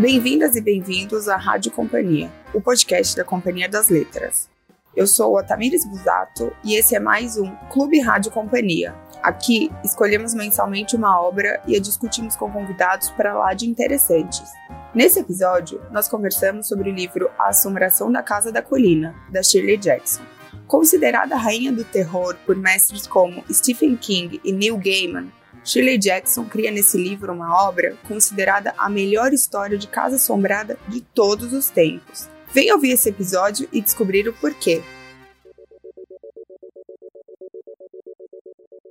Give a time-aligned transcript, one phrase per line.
[0.00, 4.48] Bem-vindas e bem-vindos à Rádio Companhia, o podcast da Companhia das Letras.
[4.96, 8.94] Eu sou a Tamires Busato e esse é mais um Clube Rádio Companhia.
[9.22, 14.48] Aqui escolhemos mensalmente uma obra e a discutimos com convidados para lá de interessantes.
[14.94, 19.76] Nesse episódio, nós conversamos sobre o livro A Assombração da Casa da Colina, da Shirley
[19.76, 20.22] Jackson.
[20.66, 25.30] Considerada a rainha do terror por mestres como Stephen King e Neil Gaiman,
[25.64, 31.00] Shirley Jackson cria nesse livro uma obra considerada a melhor história de casa assombrada de
[31.00, 32.28] todos os tempos.
[32.52, 34.82] Venha ouvir esse episódio e descobrir o porquê.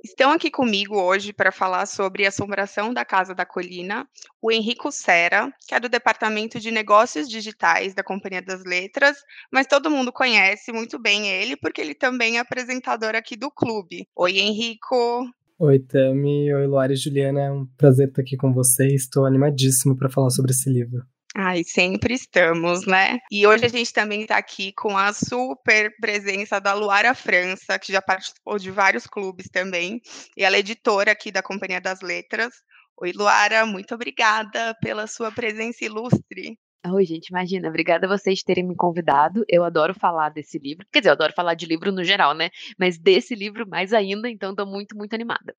[0.02, 4.08] Estão aqui comigo hoje para falar sobre a assombração da Casa da Colina,
[4.40, 9.18] o Henrico Serra, que é do Departamento de Negócios Digitais da Companhia das Letras,
[9.50, 14.08] mas todo mundo conhece muito bem ele porque ele também é apresentador aqui do clube.
[14.14, 15.26] Oi, Henrico.
[15.62, 16.50] Oi, Tami.
[16.54, 17.40] Oi, Luara e Juliana.
[17.42, 19.02] É um prazer estar aqui com vocês.
[19.02, 21.02] Estou animadíssimo para falar sobre esse livro.
[21.36, 23.18] Ai, sempre estamos, né?
[23.30, 27.92] E hoje a gente também está aqui com a super presença da Luara França, que
[27.92, 30.00] já participou de vários clubes também,
[30.34, 32.54] e ela é editora aqui da Companhia das Letras.
[32.98, 36.58] Oi, Luara, muito obrigada pela sua presença ilustre.
[36.86, 39.44] Oi, gente, imagina, obrigada a vocês terem me convidado.
[39.48, 40.86] Eu adoro falar desse livro.
[40.90, 42.50] Quer dizer, eu adoro falar de livro no geral, né?
[42.78, 45.54] Mas desse livro mais ainda, então estou muito, muito animada.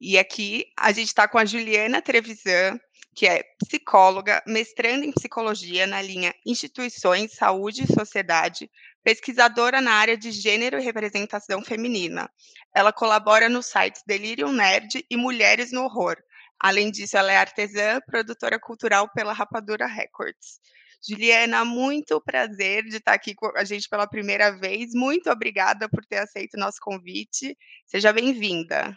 [0.00, 2.78] E aqui a gente está com a Juliana Trevisan,
[3.14, 8.70] que é psicóloga, mestrando em psicologia na linha Instituições, Saúde e Sociedade,
[9.02, 12.30] pesquisadora na área de gênero e representação feminina.
[12.74, 16.16] Ela colabora nos sites Delirium Nerd e Mulheres no Horror,
[16.60, 20.58] Além disso, ela é artesã, produtora cultural pela Rapadura Records.
[21.06, 24.92] Juliana, muito prazer de estar aqui com a gente pela primeira vez.
[24.92, 27.56] Muito obrigada por ter aceito o nosso convite.
[27.86, 28.96] Seja bem-vinda.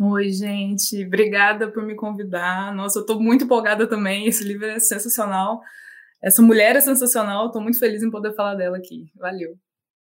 [0.00, 1.04] Oi, gente.
[1.04, 2.74] Obrigada por me convidar.
[2.74, 4.26] Nossa, eu estou muito empolgada também.
[4.26, 5.60] Esse livro é sensacional.
[6.22, 7.46] Essa mulher é sensacional.
[7.46, 9.10] Estou muito feliz em poder falar dela aqui.
[9.14, 9.56] Valeu.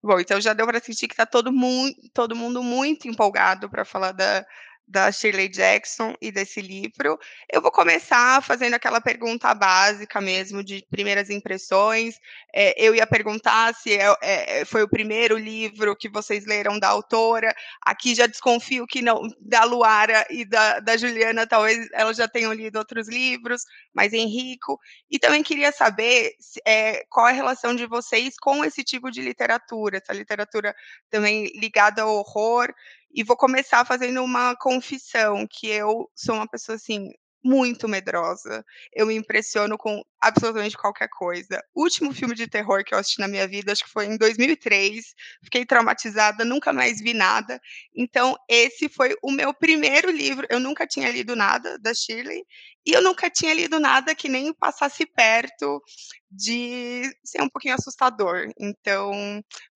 [0.03, 3.85] Bom, então já deu para sentir que está todo, mu todo mundo muito empolgado para
[3.85, 4.47] falar da,
[4.87, 7.19] da Shirley Jackson e desse livro.
[7.51, 12.17] Eu vou começar fazendo aquela pergunta básica mesmo de primeiras impressões.
[12.55, 16.89] É, eu ia perguntar se é, é, foi o primeiro livro que vocês leram da
[16.89, 17.55] autora.
[17.83, 22.53] Aqui já desconfio que não, da Luara e da, da Juliana, talvez elas já tenham
[22.53, 23.63] lido outros livros,
[23.93, 24.79] mas Henrico.
[25.11, 26.33] E também queria saber
[26.67, 30.75] é, qual é a relação de vocês com esse tipo de literatura, essa literatura
[31.11, 32.73] também ligada ao horror.
[33.15, 37.11] E vou começar fazendo uma confissão, que eu sou uma pessoa assim
[37.45, 38.65] muito medrosa.
[38.93, 41.63] Eu me impressiono com absolutamente qualquer coisa.
[41.75, 44.17] O último filme de terror que eu assisti na minha vida, acho que foi em
[44.17, 45.15] 2003.
[45.45, 47.61] Fiquei traumatizada, nunca mais vi nada.
[47.95, 50.47] Então, esse foi o meu primeiro livro.
[50.51, 52.43] Eu nunca tinha lido nada da Shirley
[52.87, 55.83] e eu nunca tinha lido nada que nem passasse perto
[56.31, 58.51] de ser um pouquinho assustador.
[58.59, 59.13] Então,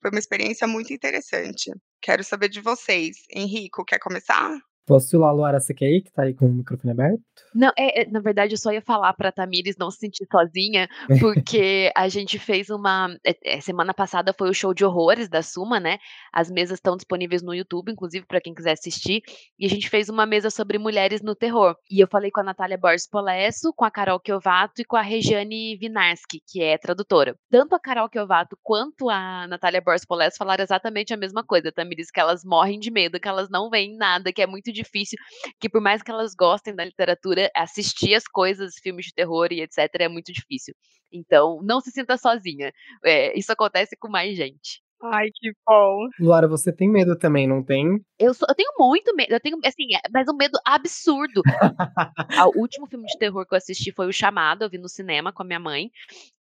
[0.00, 1.70] foi uma experiência muito interessante.
[2.00, 3.24] Quero saber de vocês.
[3.30, 4.67] Henrico, quer começar?
[4.88, 7.20] Posso ir lá, Luara, você quer ir, que tá aí com o microfone aberto?
[7.54, 10.88] Não, é, é, na verdade, eu só ia falar pra Tamires não se sentir sozinha,
[11.20, 13.14] porque a gente fez uma.
[13.22, 15.98] É, é, semana passada foi o show de horrores da Suma, né?
[16.32, 19.20] As mesas estão disponíveis no YouTube, inclusive, para quem quiser assistir.
[19.58, 21.76] E a gente fez uma mesa sobre mulheres no terror.
[21.90, 25.02] E eu falei com a Natália Borges Polesso, com a Carol Kiovato e com a
[25.02, 27.36] Regiane Vinarski, que é tradutora.
[27.50, 32.10] Tanto a Carol Kiovato quanto a Natália Borges Polesso falaram exatamente a mesma coisa, Tamires,
[32.10, 35.18] que elas morrem de medo, que elas não veem nada, que é muito difícil,
[35.60, 39.60] que por mais que elas gostem da literatura, assistir as coisas, filmes de terror e
[39.60, 40.74] etc, é muito difícil.
[41.12, 42.72] Então, não se sinta sozinha.
[43.04, 44.82] É, isso acontece com mais gente.
[45.00, 46.08] Ai, que bom.
[46.18, 48.04] Luara, você tem medo também, não tem?
[48.18, 49.32] Eu, sou, eu tenho muito medo.
[49.32, 51.40] Eu tenho, assim, é, mas um medo absurdo.
[52.56, 54.64] o último filme de terror que eu assisti foi O Chamado.
[54.64, 55.90] Eu vi no cinema com a minha mãe.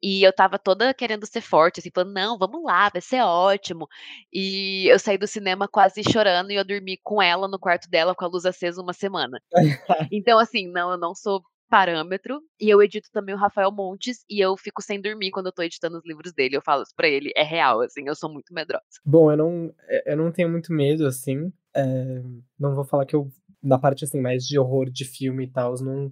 [0.02, 3.88] E eu tava toda querendo ser forte, assim, falando, não, vamos lá, vai ser ótimo.
[4.34, 8.16] E eu saí do cinema quase chorando e eu dormi com ela no quarto dela
[8.16, 9.40] com a luz acesa uma semana.
[10.12, 12.42] então, assim, não, eu não sou parâmetro.
[12.60, 15.62] E eu edito também o Rafael Montes e eu fico sem dormir quando eu tô
[15.64, 16.56] editando os livros dele.
[16.58, 18.84] Eu falo isso pra ele, é real, assim, eu sou muito medrosa.
[19.06, 21.52] Bom, eu não, eh, eu não tenho muito medo, assim.
[21.76, 22.22] É,
[22.60, 23.32] não vou falar que eu,
[23.62, 26.12] na parte, assim, mais de horror de filme e tal, não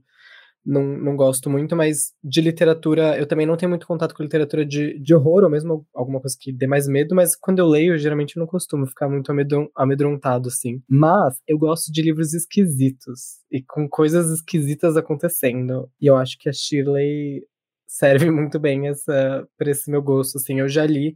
[0.65, 4.65] não, não gosto muito, mas de literatura, eu também não tenho muito contato com literatura
[4.65, 7.97] de, de horror, ou mesmo alguma coisa que dê mais medo, mas quando eu leio,
[7.97, 9.31] geralmente eu não costumo ficar muito
[9.75, 10.81] amedrontado, assim.
[10.89, 15.89] Mas eu gosto de livros esquisitos, e com coisas esquisitas acontecendo.
[16.01, 17.43] E eu acho que a Shirley
[17.87, 20.59] serve muito bem essa, pra esse meu gosto, assim.
[20.59, 21.15] Eu já li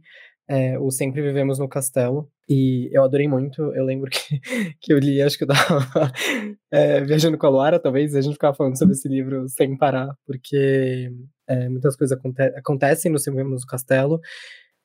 [0.50, 2.28] é, o Sempre Vivemos no Castelo.
[2.48, 3.62] E eu adorei muito.
[3.72, 4.40] Eu lembro que,
[4.82, 6.12] que eu li, acho que eu tava
[6.72, 9.76] é, viajando com a Luara, talvez, e a gente ficava falando sobre esse livro sem
[9.78, 11.12] parar, porque
[11.48, 14.20] é, muitas coisas aconte acontecem no Sempre Vivemos no Castelo.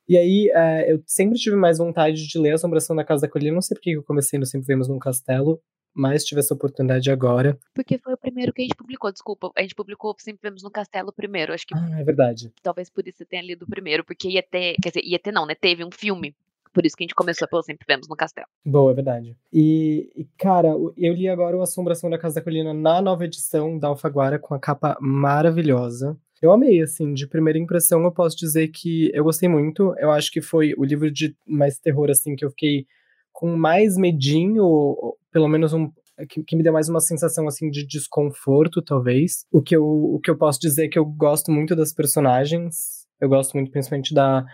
[0.07, 3.55] E aí, é, eu sempre tive mais vontade de ler Assombração da Casa da Colina.
[3.55, 5.59] Não sei porque eu comecei no Sempre Vivemos no Castelo,
[5.95, 7.57] mas tive essa oportunidade agora.
[7.73, 9.51] Porque foi o primeiro que a gente publicou, desculpa.
[9.55, 11.73] A gente publicou Sempre Vemos no Castelo primeiro, acho que.
[11.73, 12.51] Ah, é verdade.
[12.61, 14.75] Talvez por isso você tenha lido o primeiro, porque ia ter.
[14.81, 15.55] Quer dizer, ia ter não, né?
[15.55, 16.35] Teve um filme.
[16.73, 18.47] Por isso que a gente começou pelo Sempre Vemos no Castelo.
[18.65, 19.37] Boa, é verdade.
[19.53, 23.79] E, e, cara, eu li agora o Assombração da Casa da Colina na nova edição
[23.79, 26.17] da Alfaguara, com a capa maravilhosa.
[26.41, 29.95] Eu amei, assim, de primeira impressão eu posso dizer que eu gostei muito.
[29.97, 32.85] Eu acho que foi o livro de mais terror, assim, que eu fiquei
[33.35, 34.95] com mais medinho,
[35.29, 35.91] pelo menos um
[36.29, 39.45] que, que, me deu mais uma sensação assim de desconforto, talvez.
[39.51, 43.05] O que eu, o que eu posso dizer é que eu gosto muito das personagens.
[43.19, 44.45] Eu gosto muito, principalmente, da,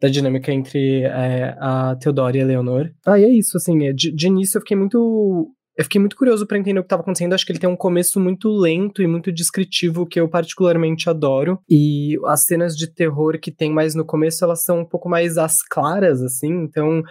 [0.00, 2.90] da dinâmica entre é, a Theodora e a Leonor.
[3.04, 5.54] Ah, e é isso, assim, é, de, de início eu fiquei muito.
[5.76, 7.34] Eu fiquei muito curioso para entender o que estava acontecendo.
[7.34, 11.60] Acho que ele tem um começo muito lento e muito descritivo que eu particularmente adoro.
[11.68, 15.36] E as cenas de terror que tem mais no começo, elas são um pouco mais
[15.36, 16.52] às claras, assim.
[16.64, 17.02] Então,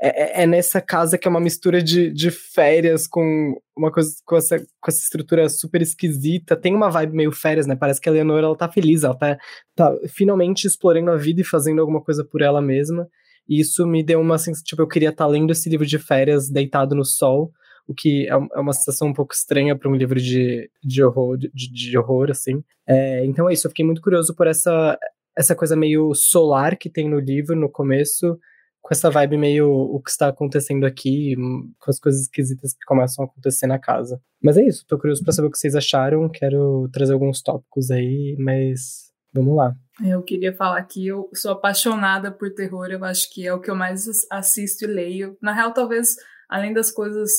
[0.00, 4.10] é, é, é, nessa casa que é uma mistura de, de férias com uma coisa
[4.26, 6.54] com essa, com essa estrutura super esquisita.
[6.56, 7.74] Tem uma vibe meio férias, né?
[7.74, 9.38] Parece que a Leonor ela tá feliz, ela tá,
[9.74, 13.08] tá finalmente explorando a vida e fazendo alguma coisa por ela mesma.
[13.48, 15.98] E isso me deu uma sensação, tipo, eu queria estar tá lendo esse livro de
[15.98, 17.52] férias deitado no sol,
[17.88, 21.38] o que é, é uma sensação um pouco estranha para um livro de, de horror,
[21.38, 22.62] de, de horror, assim.
[22.86, 24.98] É, então é isso, eu fiquei muito curioso por essa,
[25.36, 28.38] essa coisa meio solar que tem no livro no começo,
[28.86, 31.34] com essa vibe meio o que está acontecendo aqui,
[31.80, 34.22] com as coisas esquisitas que começam a acontecer na casa.
[34.40, 37.90] Mas é isso, tô curioso para saber o que vocês acharam, quero trazer alguns tópicos
[37.90, 39.74] aí, mas vamos lá.
[40.04, 43.68] Eu queria falar que eu sou apaixonada por terror, eu acho que é o que
[43.68, 45.36] eu mais assisto e leio.
[45.42, 46.14] Na real, talvez,
[46.48, 47.30] além das coisas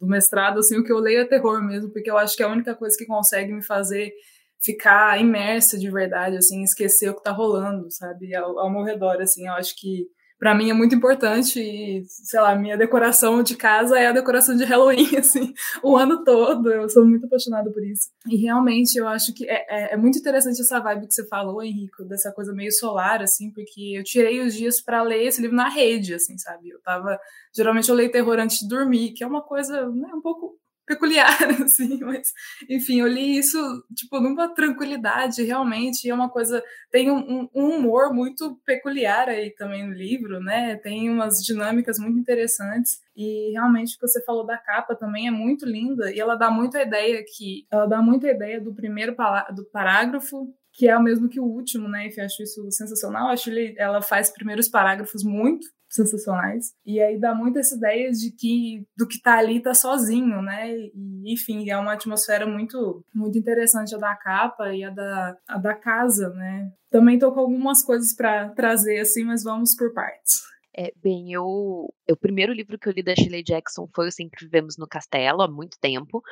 [0.00, 2.46] do mestrado, assim, o que eu leio é terror mesmo, porque eu acho que é
[2.46, 4.12] a única coisa que consegue me fazer
[4.60, 9.20] ficar imersa de verdade, assim, esquecer o que tá rolando, sabe, ao, ao meu redor,
[9.20, 13.56] assim, eu acho que para mim é muito importante e, sei lá, minha decoração de
[13.56, 15.52] casa é a decoração de Halloween, assim,
[15.82, 16.70] o ano todo.
[16.72, 18.08] Eu sou muito apaixonada por isso.
[18.28, 21.62] E realmente eu acho que é, é, é muito interessante essa vibe que você falou,
[21.62, 25.56] Henrico, dessa coisa meio solar, assim, porque eu tirei os dias para ler esse livro
[25.56, 26.68] na rede, assim, sabe?
[26.70, 27.18] Eu tava.
[27.54, 30.56] Geralmente eu leio terror antes de dormir, que é uma coisa né, um pouco
[30.88, 32.32] peculiar, assim, mas
[32.68, 33.58] enfim, eu li isso,
[33.94, 39.86] tipo, numa tranquilidade, realmente, é uma coisa, tem um, um, humor muito peculiar aí também
[39.86, 44.56] no livro, né, tem umas dinâmicas muito interessantes, e realmente o que você falou da
[44.56, 48.26] capa também é muito linda, e ela dá muito a ideia que, ela dá muito
[48.26, 49.14] a ideia do primeiro
[49.54, 50.48] do parágrafo,
[50.78, 53.74] que é o mesmo que o último, né, e eu acho isso sensacional, acho que
[53.76, 56.72] ela faz primeiros parágrafos muito sensacionais.
[56.86, 60.70] E aí dá muito essa ideia de que do que tá ali tá sozinho, né?
[60.70, 65.58] E, enfim, é uma atmosfera muito muito interessante a da capa e a da, a
[65.58, 66.70] da casa, né?
[66.90, 70.42] Também tô com algumas coisas para trazer assim, mas vamos por partes.
[70.76, 74.44] É, bem, eu, o primeiro livro que eu li da Shirley Jackson foi o Sempre
[74.44, 76.22] Vivemos no Castelo, há muito tempo,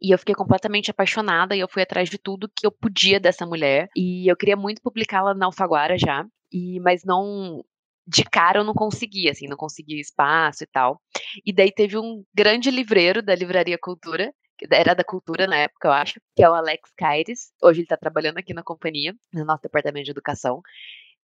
[0.00, 3.46] e eu fiquei completamente apaixonada e eu fui atrás de tudo que eu podia dessa
[3.46, 7.64] mulher, e eu queria muito publicá-la na Alfaguara já, e, mas não
[8.06, 11.00] de cara eu não conseguia, assim, não conseguia espaço e tal.
[11.44, 14.32] E daí teve um grande livreiro da Livraria Cultura,
[14.70, 17.52] era da Cultura na época, eu acho, que é o Alex Caires.
[17.62, 20.62] Hoje ele está trabalhando aqui na companhia, no nosso departamento de educação.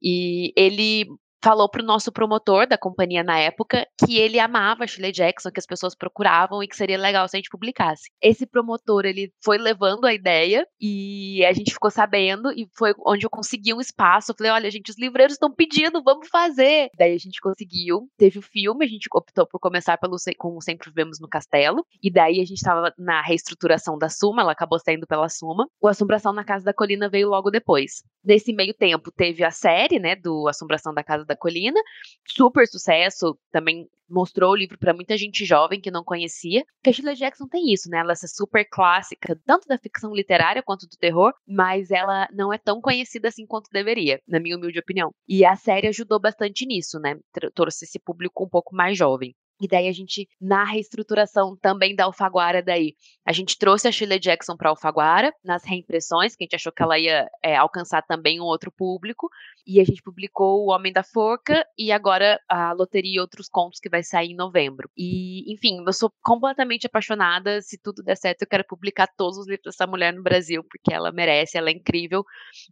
[0.02, 1.06] E ele
[1.42, 5.66] falou pro nosso promotor da companhia na época que ele amava Shirley Jackson, que as
[5.66, 8.10] pessoas procuravam e que seria legal se a gente publicasse.
[8.22, 13.24] Esse promotor, ele foi levando a ideia e a gente ficou sabendo e foi onde
[13.26, 14.32] eu consegui um espaço.
[14.32, 16.88] Eu falei, olha, gente, os livreiros estão pedindo, vamos fazer.
[16.98, 20.90] Daí a gente conseguiu, teve o filme, a gente optou por começar pelo como sempre
[20.94, 25.06] vemos no Castelo, e daí a gente estava na reestruturação da Suma, ela acabou saindo
[25.06, 25.66] pela Suma.
[25.80, 28.02] O Assombração na Casa da Colina veio logo depois.
[28.22, 31.80] Nesse meio tempo teve a série, né, do Assombração da Casa da Colina,
[32.26, 36.64] super sucesso, também mostrou o livro para muita gente jovem que não conhecia.
[36.76, 37.98] Porque a Shirley Jackson tem isso, né?
[37.98, 42.58] Ela é super clássica, tanto da ficção literária quanto do terror, mas ela não é
[42.58, 45.12] tão conhecida assim quanto deveria, na minha humilde opinião.
[45.28, 47.16] E a série ajudou bastante nisso, né?
[47.54, 49.34] Trouxe esse público um pouco mais jovem.
[49.60, 52.94] E daí a gente, na reestruturação também da Alfaguara, daí,
[53.26, 56.82] a gente trouxe a Shirley Jackson para Alfaguara, nas reimpressões, que a gente achou que
[56.82, 59.28] ela ia é, alcançar também um outro público.
[59.66, 63.78] E a gente publicou O Homem da Forca e agora a Loteria e Outros Contos,
[63.78, 64.90] que vai sair em novembro.
[64.96, 67.60] E, enfim, eu sou completamente apaixonada.
[67.60, 70.92] Se tudo der certo, eu quero publicar todos os livros dessa mulher no Brasil, porque
[70.92, 72.24] ela merece, ela é incrível.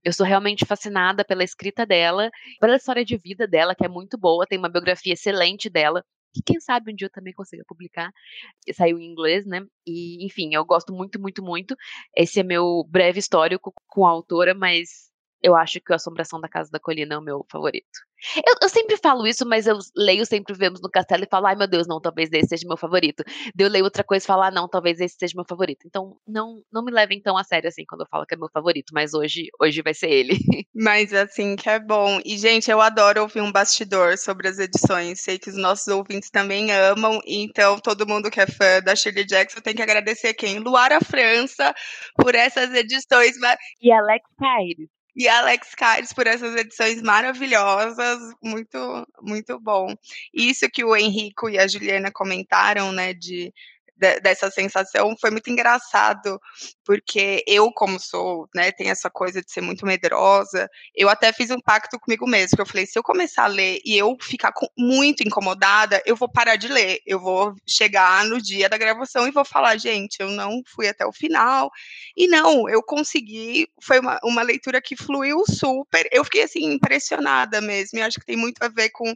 [0.03, 2.31] Eu sou realmente fascinada pela escrita dela,
[2.61, 6.03] pela história de vida dela, que é muito boa, tem uma biografia excelente dela
[6.39, 8.11] que quem sabe um dia eu também consiga publicar.
[8.73, 9.61] Saiu em inglês, né?
[9.87, 11.77] E, enfim, eu gosto muito, muito, muito.
[12.17, 15.08] Esse é meu breve histórico com a autora, mas
[15.43, 18.09] eu acho que o Assombração da Casa da Colina é o meu favorito.
[18.37, 21.55] Eu, eu, sempre falo isso, mas eu leio sempre Vemos no Castelo e falo, ai
[21.55, 23.23] meu Deus, não, talvez esse seja meu favorito.
[23.55, 25.87] Daí eu leio outra coisa e falo, ah, não, talvez esse seja meu favorito.
[25.87, 28.49] Então, não, não me levem tão a sério assim quando eu falo que é meu
[28.53, 30.37] favorito, mas hoje, hoje vai ser ele.
[30.75, 32.21] Mas assim, que é bom.
[32.25, 35.21] E, gente, eu adoro ouvir um bastidor sobre as edições.
[35.21, 39.25] Sei que os nossos ouvintes também amam, então todo mundo que é fã da Shirley
[39.25, 40.61] Jackson tem que agradecer quem?
[40.61, 41.75] Luara França
[42.17, 43.37] por essas edições.
[43.83, 48.79] E Alex Caires e Alex Caires por essas edições maravilhosas, muito,
[49.21, 49.93] muito bom.
[50.33, 53.53] Isso que o Henrico e a Juliana comentaram, né, de
[53.99, 56.41] de, dessa sensação foi muito engraçado,
[56.85, 61.51] porque eu, como sou, né, tenho essa coisa de ser muito medrosa, eu até fiz
[61.51, 64.53] um pacto comigo mesmo, que eu falei, se eu começar a ler e eu ficar
[64.53, 69.27] com, muito incomodada, eu vou parar de ler, eu vou chegar no dia da gravação
[69.27, 71.71] e vou falar, gente, eu não fui até o final,
[72.17, 77.61] e não, eu consegui, foi uma, uma leitura que fluiu super, eu fiquei, assim, impressionada
[77.61, 79.13] mesmo, e acho que tem muito a ver com,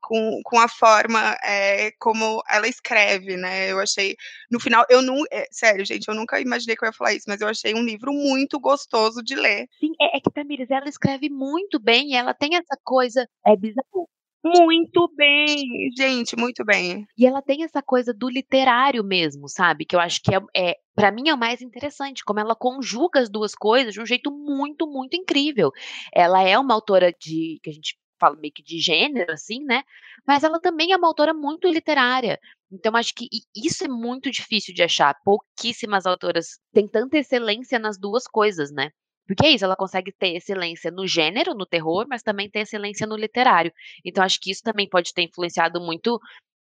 [0.00, 4.16] com, com a forma é, como ela escreve, né, eu achei
[4.50, 5.22] no final, eu não.
[5.32, 7.84] É, sério, gente, eu nunca imaginei que eu ia falar isso, mas eu achei um
[7.84, 9.66] livro muito gostoso de ler.
[9.80, 13.26] Sim, é, é que Tamires, ela escreve muito bem, e ela tem essa coisa.
[13.46, 14.08] É bizarro.
[14.44, 17.06] Muito bem, gente, muito bem.
[17.16, 19.86] E ela tem essa coisa do literário mesmo, sabe?
[19.86, 23.20] Que eu acho que é, é para mim é o mais interessante, como ela conjuga
[23.20, 25.70] as duas coisas de um jeito muito, muito incrível.
[26.12, 29.82] Ela é uma autora de que a gente fala meio que de gênero, assim, né?
[30.26, 32.38] Mas ela também é uma autora muito literária.
[32.72, 35.14] Então, acho que isso é muito difícil de achar.
[35.24, 38.90] Pouquíssimas autoras têm tanta excelência nas duas coisas, né?
[39.26, 43.06] Porque é isso, ela consegue ter excelência no gênero, no terror, mas também tem excelência
[43.06, 43.72] no literário.
[44.04, 46.20] Então, acho que isso também pode ter influenciado muito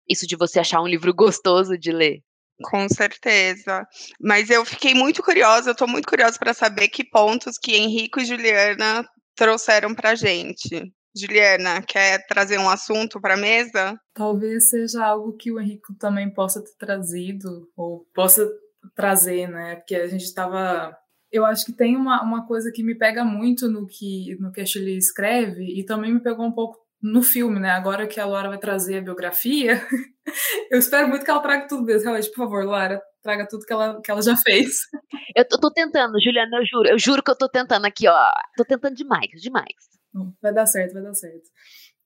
[0.09, 2.21] isso de você achar um livro gostoso de ler.
[2.63, 3.87] Com certeza.
[4.21, 8.21] Mas eu fiquei muito curiosa, eu tô muito curiosa para saber que pontos que Henrico
[8.21, 10.91] e Juliana trouxeram pra gente.
[11.17, 13.99] Juliana, quer trazer um assunto para a mesa?
[14.13, 18.47] Talvez seja algo que o Henrique também possa ter trazido, ou possa
[18.95, 19.77] trazer, né?
[19.77, 20.97] Porque a gente estava.
[21.33, 24.61] Eu acho que tem uma, uma coisa que me pega muito no que, no que
[24.61, 27.71] a Shirley escreve, e também me pegou um pouco no filme, né?
[27.71, 29.81] Agora que a Laura vai trazer a biografia,
[30.71, 32.05] eu espero muito que ela traga tudo mesmo.
[32.05, 34.81] Realmente, por favor, Laura, traga tudo que ela, que ela já fez.
[35.35, 36.89] Eu tô, tô tentando, Juliana, eu juro.
[36.89, 38.31] Eu juro que eu tô tentando aqui, ó.
[38.57, 39.96] Tô tentando demais, demais.
[40.41, 41.49] Vai dar certo, vai dar certo.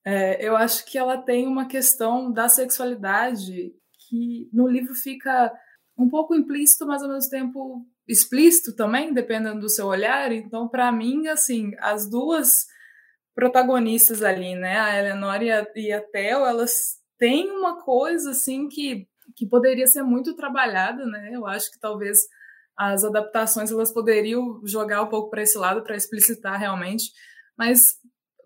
[0.05, 3.73] É, eu acho que ela tem uma questão da sexualidade
[4.09, 5.53] que no livro fica
[5.97, 10.33] um pouco implícito, mas ao mesmo tempo explícito também, dependendo do seu olhar.
[10.33, 12.67] Então, para mim, assim, as duas
[13.35, 18.69] protagonistas ali, né, a Eleanor e a, e a Theo, elas têm uma coisa assim
[18.69, 21.31] que, que poderia ser muito trabalhada, né?
[21.33, 22.19] Eu acho que talvez
[22.77, 27.13] as adaptações elas poderiam jogar um pouco para esse lado para explicitar realmente,
[27.61, 27.99] mas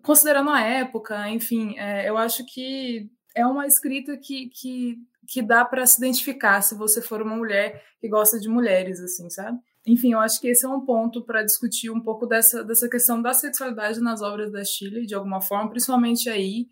[0.03, 5.63] considerando a época, enfim, é, eu acho que é uma escrita que, que, que dá
[5.63, 9.57] para se identificar se você for uma mulher que gosta de mulheres, assim, sabe?
[9.87, 13.21] Enfim, eu acho que esse é um ponto para discutir um pouco dessa, dessa questão
[13.21, 16.67] da sexualidade nas obras da Chile, de alguma forma, principalmente aí,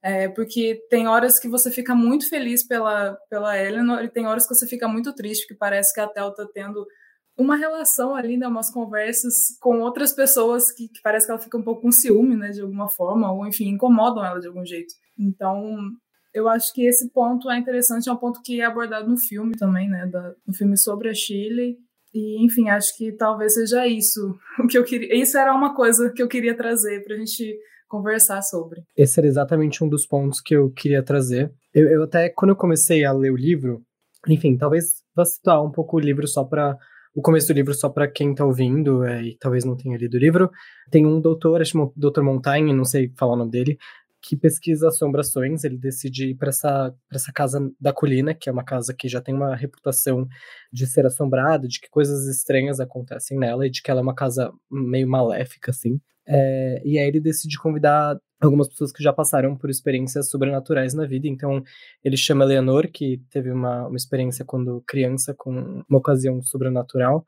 [0.00, 4.46] é, porque tem horas que você fica muito feliz pela, pela Eleanor e tem horas
[4.46, 6.86] que você fica muito triste, porque parece que a Tel tá tendo
[7.38, 11.56] uma relação ali, né, umas conversas com outras pessoas que, que, parece que ela fica
[11.56, 14.92] um pouco com ciúme, né, de alguma forma, ou enfim, incomodam ela de algum jeito.
[15.16, 15.76] Então,
[16.34, 19.56] eu acho que esse ponto é interessante, é um ponto que é abordado no filme
[19.56, 21.76] também, né, da, no filme sobre a Chile.
[22.12, 25.14] E, enfim, acho que talvez seja isso o que eu queria.
[25.14, 28.82] Isso era uma coisa que eu queria trazer para a gente conversar sobre.
[28.96, 31.52] Esse era exatamente um dos pontos que eu queria trazer.
[31.72, 33.82] Eu, eu até, quando eu comecei a ler o livro,
[34.26, 36.76] enfim, talvez vou situar um pouco o livro só para
[37.14, 40.14] o começo do livro, só para quem está ouvindo é, e talvez não tenha lido
[40.14, 40.50] o livro,
[40.90, 42.22] tem um doutor, acho que Dr.
[42.22, 43.78] Montaigne, não sei falar o nome dele,
[44.20, 45.64] que pesquisa assombrações.
[45.64, 49.20] Ele decide ir para essa, essa casa da colina, que é uma casa que já
[49.20, 50.26] tem uma reputação
[50.72, 54.14] de ser assombrada, de que coisas estranhas acontecem nela e de que ela é uma
[54.14, 56.00] casa meio maléfica, assim.
[56.28, 61.06] É, e aí ele decide convidar algumas pessoas que já passaram por experiências sobrenaturais na
[61.06, 61.26] vida.
[61.26, 61.62] Então,
[62.04, 67.26] ele chama Leonor, que teve uma, uma experiência quando criança com uma ocasião sobrenatural.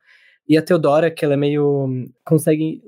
[0.48, 2.08] E a Teodora, que ela é meio.
[2.24, 2.82] consegue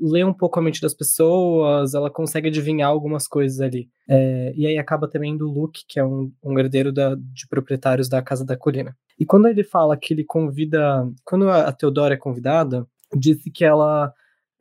[0.00, 3.88] ler um pouco a mente das pessoas, ela consegue adivinhar algumas coisas ali.
[4.08, 8.08] É, e aí acaba também do Luke, que é um, um herdeiro da, de proprietários
[8.08, 8.96] da Casa da Colina.
[9.18, 11.08] E quando ele fala que ele convida.
[11.24, 14.12] Quando a Teodora é convidada, disse que ela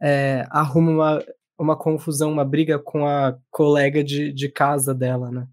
[0.02, 1.26] é, arruma uma,
[1.60, 5.48] uma confusão, uma briga com a colega de, de casa dela, né?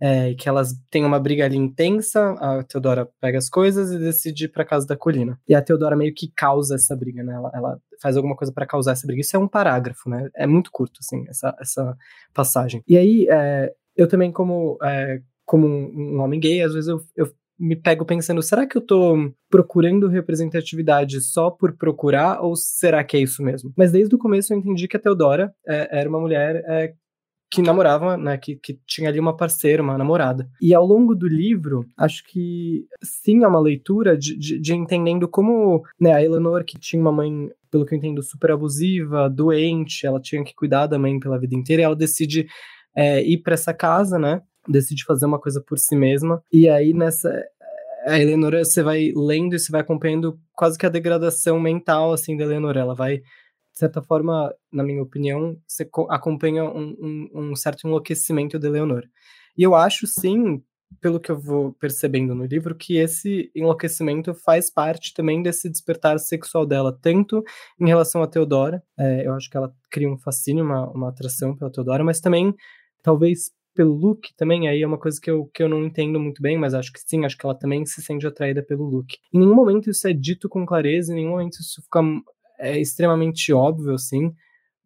[0.00, 4.44] é, que elas têm uma briga ali intensa, a Teodora pega as coisas e decide
[4.44, 5.38] ir pra casa da colina.
[5.48, 7.34] E a Teodora meio que causa essa briga, né?
[7.34, 9.22] Ela, ela faz alguma coisa para causar essa briga.
[9.22, 10.28] Isso é um parágrafo, né?
[10.36, 11.96] É muito curto, assim, essa, essa
[12.34, 12.82] passagem.
[12.86, 17.32] E aí, é, eu também, como, é, como um, homem gay, às vezes eu, eu
[17.58, 23.16] me pego pensando, será que eu tô procurando representatividade só por procurar, ou será que
[23.16, 23.72] é isso mesmo?
[23.76, 26.92] Mas desde o começo eu entendi que a Teodora é, era uma mulher é,
[27.50, 30.48] que namorava, né, que, que tinha ali uma parceira, uma namorada.
[30.60, 35.28] E ao longo do livro, acho que sim é uma leitura de, de, de entendendo
[35.28, 40.06] como né, a Eleanor, que tinha uma mãe, pelo que eu entendo, super abusiva, doente,
[40.06, 42.46] ela tinha que cuidar da mãe pela vida inteira, e ela decide
[42.96, 46.92] é, ir para essa casa, né, decide fazer uma coisa por si mesma, e aí
[46.92, 47.30] nessa
[48.06, 52.36] a Eleanor, você vai lendo e você vai acompanhando quase que a degradação mental, assim,
[52.36, 52.76] da Eleanor.
[52.76, 53.20] Ela vai
[53.76, 59.04] de certa forma, na minha opinião, você acompanha um, um, um certo enlouquecimento de Leonor.
[59.54, 60.62] E eu acho, sim,
[60.98, 66.18] pelo que eu vou percebendo no livro, que esse enlouquecimento faz parte também desse despertar
[66.18, 67.44] sexual dela, tanto
[67.78, 71.54] em relação a Teodora, é, eu acho que ela cria um fascínio, uma, uma atração
[71.54, 72.54] pela Teodora, mas também,
[73.02, 76.42] talvez pelo Luke também, aí é uma coisa que eu, que eu não entendo muito
[76.42, 79.18] bem, mas acho que sim, acho que ela também se sente atraída pelo Luke.
[79.32, 82.00] Em nenhum momento isso é dito com clareza, em nenhum momento isso fica
[82.58, 84.32] é extremamente óbvio, assim,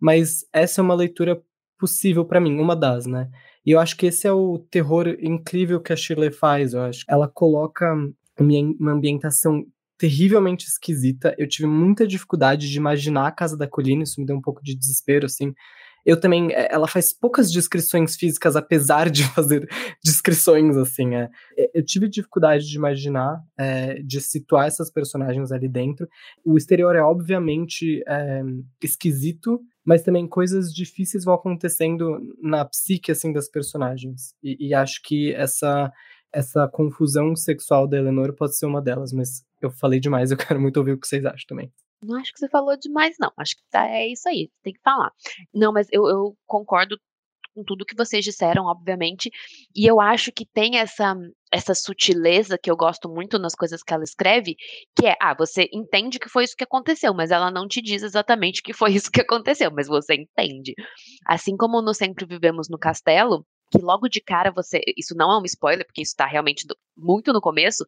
[0.01, 1.41] mas essa é uma leitura
[1.79, 3.31] possível para mim, uma das, né?
[3.65, 7.05] E eu acho que esse é o terror incrível que a Shirley faz, eu acho.
[7.09, 7.95] Ela coloca
[8.39, 9.65] uma ambientação
[9.99, 11.35] terrivelmente esquisita.
[11.39, 14.63] Eu tive muita dificuldade de imaginar a Casa da Colina, isso me deu um pouco
[14.63, 15.53] de desespero, assim.
[16.11, 19.69] Eu também, é, ela faz poucas descrições físicas, apesar de fazer
[20.03, 21.15] descrições, assim.
[21.15, 21.31] É.
[21.57, 21.71] é.
[21.73, 26.09] Eu tive dificuldade de imaginar, é, de situar essas personagens ali dentro.
[26.45, 28.43] O exterior é, obviamente, é,
[28.83, 34.35] esquisito, mas também coisas difíceis vão acontecendo na psique, assim, das personagens.
[34.43, 35.93] E, e acho que essa
[36.33, 40.61] essa confusão sexual da Eleanor pode ser uma delas, mas eu falei demais, eu quero
[40.61, 41.73] muito ouvir o que vocês acham também.
[42.03, 43.31] Não acho que você falou demais, não.
[43.37, 45.11] Acho que tá, é isso aí, tem que falar.
[45.53, 46.99] Não, mas eu, eu concordo
[47.55, 49.31] com tudo que vocês disseram, obviamente.
[49.75, 51.15] E eu acho que tem essa
[51.53, 54.55] essa sutileza que eu gosto muito nas coisas que ela escreve,
[54.97, 58.05] que é, ah, você entende que foi isso que aconteceu, mas ela não te diz
[58.05, 60.75] exatamente que foi isso que aconteceu, mas você entende.
[61.27, 65.41] Assim como no Sempre Vivemos no Castelo, que logo de cara você, isso não é
[65.41, 67.85] um spoiler, porque isso tá realmente do, muito no começo,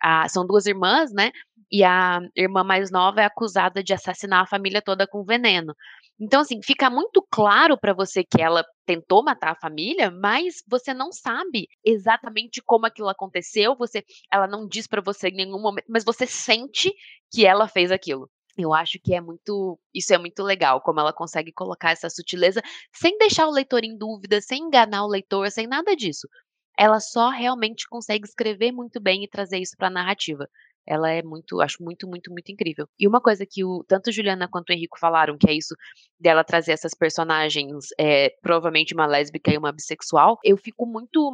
[0.00, 1.30] ah, são duas irmãs, né?
[1.72, 5.74] E a irmã mais nova é acusada de assassinar a família toda com veneno.
[6.20, 10.92] Então, assim, fica muito claro para você que ela tentou matar a família, mas você
[10.92, 13.74] não sabe exatamente como aquilo aconteceu.
[13.76, 16.92] Você, ela não diz para você em nenhum momento, mas você sente
[17.32, 18.28] que ela fez aquilo.
[18.56, 22.60] Eu acho que é muito, isso é muito legal, como ela consegue colocar essa sutileza
[22.92, 26.28] sem deixar o leitor em dúvida, sem enganar o leitor, sem nada disso.
[26.78, 30.46] Ela só realmente consegue escrever muito bem e trazer isso para a narrativa.
[30.86, 32.88] Ela é muito, acho muito, muito, muito incrível.
[32.98, 35.74] E uma coisa que o, tanto Juliana quanto o Henrico falaram, que é isso
[36.18, 41.32] dela trazer essas personagens, é, provavelmente uma lésbica e uma bissexual, eu fico muito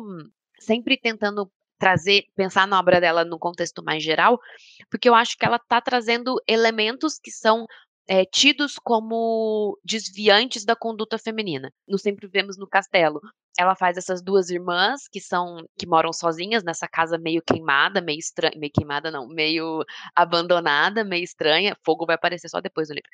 [0.58, 4.38] sempre tentando trazer, pensar na obra dela no contexto mais geral,
[4.90, 7.66] porque eu acho que ela está trazendo elementos que são
[8.08, 11.70] é, tidos como desviantes da conduta feminina.
[11.86, 13.20] No Sempre Vemos no Castelo.
[13.58, 18.18] Ela faz essas duas irmãs que são que moram sozinhas nessa casa meio queimada, meio
[18.18, 19.84] estranha, meio queimada não, meio
[20.16, 21.76] abandonada, meio estranha.
[21.84, 23.10] Fogo vai aparecer só depois do livro.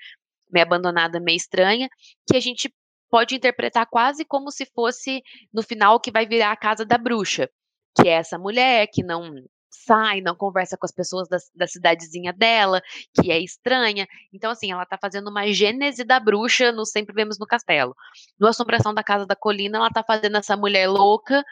[0.50, 1.88] Meio abandonada, meio estranha,
[2.28, 2.72] que a gente
[3.10, 7.48] pode interpretar quase como se fosse no final que vai virar a casa da bruxa,
[7.96, 9.34] que é essa mulher que não
[9.74, 12.80] sai, não conversa com as pessoas da, da cidadezinha dela,
[13.12, 14.06] que é estranha.
[14.32, 17.94] Então, assim, ela tá fazendo uma gênese da bruxa no Sempre Vemos no Castelo.
[18.38, 21.44] No Assombração da Casa da Colina, ela tá fazendo essa mulher louca,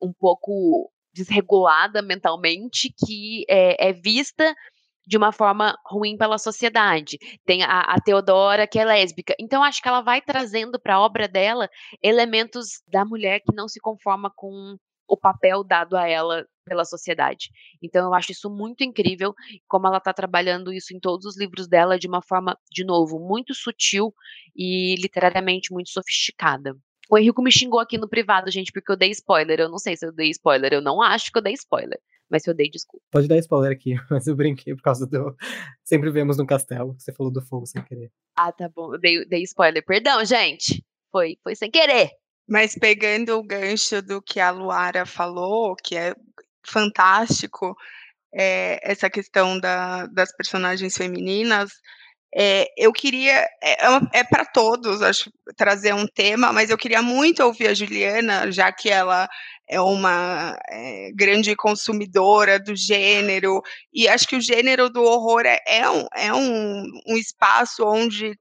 [0.00, 4.54] um pouco desregulada mentalmente, que é, é vista
[5.06, 7.16] de uma forma ruim pela sociedade.
[7.44, 9.34] Tem a, a, Teodora, que é lésbica.
[9.38, 11.70] Então, acho que ela vai trazendo para a obra dela
[12.02, 14.76] elementos da mulher que não se conforma com
[15.08, 17.50] o papel dado a ela pela sociedade.
[17.80, 19.34] Então eu acho isso muito incrível,
[19.68, 23.18] como ela está trabalhando isso em todos os livros dela de uma forma, de novo,
[23.18, 24.12] muito sutil
[24.54, 26.76] e literariamente muito sofisticada.
[27.08, 29.60] O Henrico me xingou aqui no privado, gente, porque eu dei spoiler.
[29.60, 32.00] Eu não sei se eu dei spoiler, eu não acho que eu dei spoiler.
[32.28, 33.04] Mas se eu dei, desculpa.
[33.12, 35.36] Pode dar spoiler aqui, mas eu brinquei por causa do.
[35.84, 38.10] Sempre vemos no castelo, você falou do fogo sem querer.
[38.36, 38.92] Ah, tá bom.
[38.92, 39.84] Eu dei, dei spoiler.
[39.84, 40.84] Perdão, gente.
[41.12, 42.10] Foi, foi sem querer.
[42.48, 46.14] Mas pegando o gancho do que a Luara falou, que é
[46.66, 47.76] fantástico,
[48.34, 51.70] é, essa questão da, das personagens femininas,
[52.34, 57.00] é, eu queria, é, é, é para todos, acho, trazer um tema, mas eu queria
[57.00, 59.26] muito ouvir a Juliana, já que ela
[59.68, 65.60] é uma é, grande consumidora do gênero, e acho que o gênero do horror é,
[65.66, 68.38] é um, é um, um espaço onde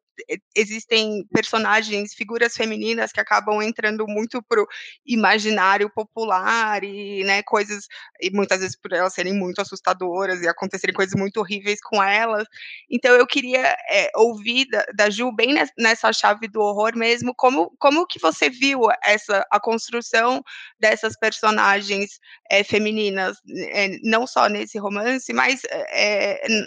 [0.56, 4.68] existem personagens, figuras femininas que acabam entrando muito pro
[5.06, 7.88] imaginário popular e, né, coisas,
[8.22, 12.48] e muitas vezes por elas serem muito assustadoras e acontecerem coisas muito horríveis com elas.
[12.90, 17.76] Então eu queria é, ouvir da, da Ju bem nessa chave do horror mesmo, como,
[17.80, 20.44] como que você viu essa a construção
[20.80, 23.38] dessas personagens é, femininas,
[23.72, 25.62] é, não só nesse romance, mas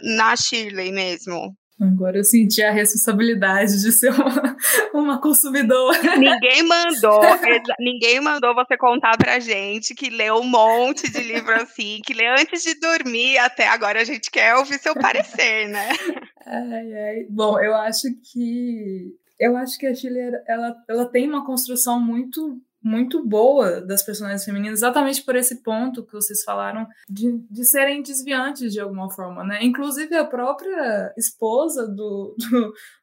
[0.02, 1.56] na Shirley mesmo?
[1.80, 4.56] Agora eu senti a responsabilidade de ser uma,
[4.92, 6.16] uma consumidora.
[6.16, 7.20] Ninguém mandou,
[7.78, 12.26] ninguém mandou você contar pra gente que leu um monte de livro assim, que lê
[12.26, 15.90] antes de dormir, até agora a gente quer ouvir seu parecer, né?
[16.44, 17.26] Ai, ai.
[17.30, 22.60] Bom, eu acho que eu acho que a Chile ela, ela tem uma construção muito
[22.88, 28.02] muito boa das personagens femininas, exatamente por esse ponto que vocês falaram de, de serem
[28.02, 29.62] desviantes de alguma forma, né?
[29.62, 32.34] Inclusive a própria esposa do,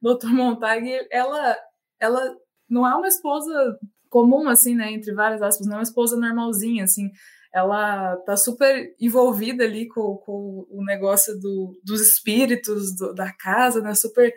[0.01, 0.29] do Dr.
[0.29, 1.55] Montag, ela,
[1.99, 2.35] ela
[2.67, 3.77] não é uma esposa
[4.09, 4.91] comum, assim, né?
[4.91, 7.09] Entre várias aspas, não é uma esposa normalzinha, assim.
[7.53, 13.81] Ela tá super envolvida ali com, com o negócio do, dos espíritos do, da casa,
[13.81, 13.93] né?
[13.93, 14.33] Super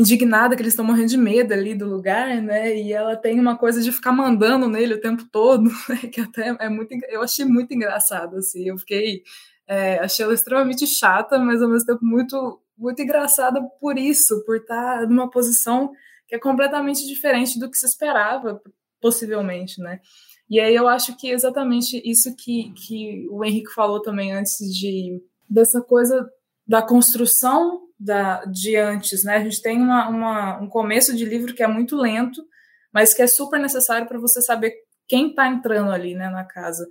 [0.00, 2.74] indignada que eles estão morrendo de medo ali do lugar, né?
[2.74, 5.96] E ela tem uma coisa de ficar mandando nele o tempo todo, né?
[6.10, 8.66] que até é muito, eu achei muito engraçado assim.
[8.66, 9.22] Eu fiquei,
[9.66, 14.56] é, achei ela extremamente chata, mas ao mesmo tempo muito, muito engraçada por isso, por
[14.56, 15.92] estar numa posição
[16.26, 18.62] que é completamente diferente do que se esperava,
[19.02, 20.00] possivelmente, né?
[20.48, 25.22] E aí eu acho que exatamente isso que, que o Henrique falou também antes de
[25.48, 26.28] dessa coisa
[26.66, 29.36] da construção da, de antes, né?
[29.36, 32.42] A gente tem uma, uma, um começo de livro que é muito lento,
[32.92, 34.72] mas que é super necessário para você saber
[35.06, 36.88] quem está entrando ali, né, na casa.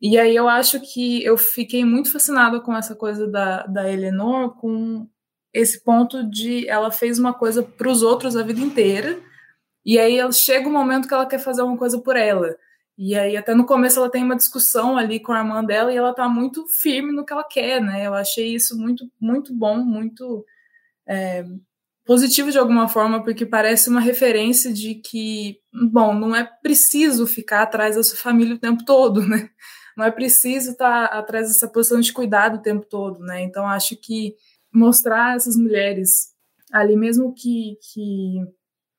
[0.00, 4.56] E aí eu acho que eu fiquei muito fascinada com essa coisa da, da Eleanor,
[4.56, 5.08] com
[5.52, 9.18] esse ponto de ela fez uma coisa para os outros a vida inteira,
[9.84, 12.56] e aí chega um momento que ela quer fazer uma coisa por ela.
[12.96, 15.96] E aí, até no começo, ela tem uma discussão ali com a irmã dela e
[15.96, 18.06] ela tá muito firme no que ela quer, né?
[18.06, 20.44] Eu achei isso muito, muito bom, muito
[21.06, 21.44] é,
[22.04, 27.62] positivo de alguma forma, porque parece uma referência de que, bom, não é preciso ficar
[27.62, 29.50] atrás da sua família o tempo todo, né?
[29.96, 33.42] Não é preciso estar tá atrás dessa posição de cuidado o tempo todo, né?
[33.42, 34.36] Então, acho que
[34.72, 36.32] mostrar essas mulheres
[36.72, 38.40] ali, mesmo que, que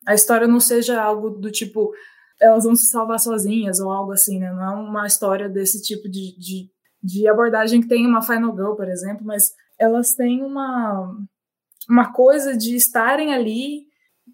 [0.05, 1.93] a história não seja algo do tipo
[2.39, 4.51] elas vão se salvar sozinhas ou algo assim, né?
[4.51, 6.69] Não é uma história desse tipo de, de,
[7.01, 11.15] de abordagem que tem uma Final Girl, por exemplo, mas elas têm uma,
[11.89, 13.85] uma coisa de estarem ali,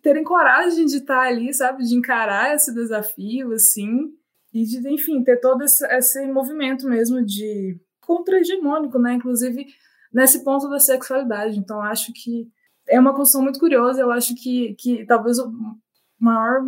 [0.02, 1.84] terem coragem de estar ali, sabe?
[1.84, 4.12] De encarar esse desafio, assim,
[4.54, 9.14] e de, enfim, ter todo esse, esse movimento mesmo de contra-hegemônico, né?
[9.14, 9.66] Inclusive
[10.12, 11.58] nesse ponto da sexualidade.
[11.58, 12.48] Então, acho que
[12.88, 14.02] é uma construção muito curiosa.
[14.02, 15.52] Eu acho que, que talvez o
[16.20, 16.64] maior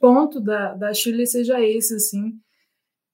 [0.00, 2.32] ponto da, da Shirley seja esse, assim,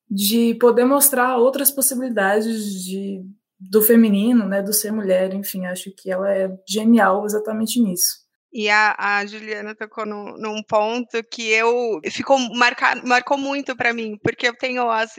[0.08, 3.22] de poder mostrar outras possibilidades de,
[3.58, 8.25] do feminino, né, do ser mulher, enfim, acho que ela é genial exatamente nisso.
[8.58, 14.18] E a, a Juliana tocou num ponto que eu ficou marcar, marcou muito para mim,
[14.22, 15.12] porque eu tenho as.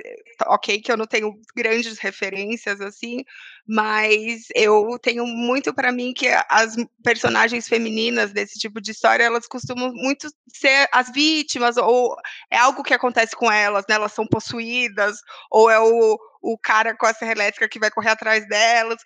[0.48, 3.24] Ok, que eu não tenho grandes referências assim,
[3.68, 9.46] mas eu tenho muito para mim que as personagens femininas desse tipo de história elas
[9.46, 12.16] costumam muito ser as vítimas, ou
[12.50, 13.94] é algo que acontece com elas, né?
[13.94, 15.20] Elas são possuídas,
[15.52, 18.98] ou é o, o cara com a serra elétrica que vai correr atrás delas.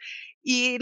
[0.44, 0.80] E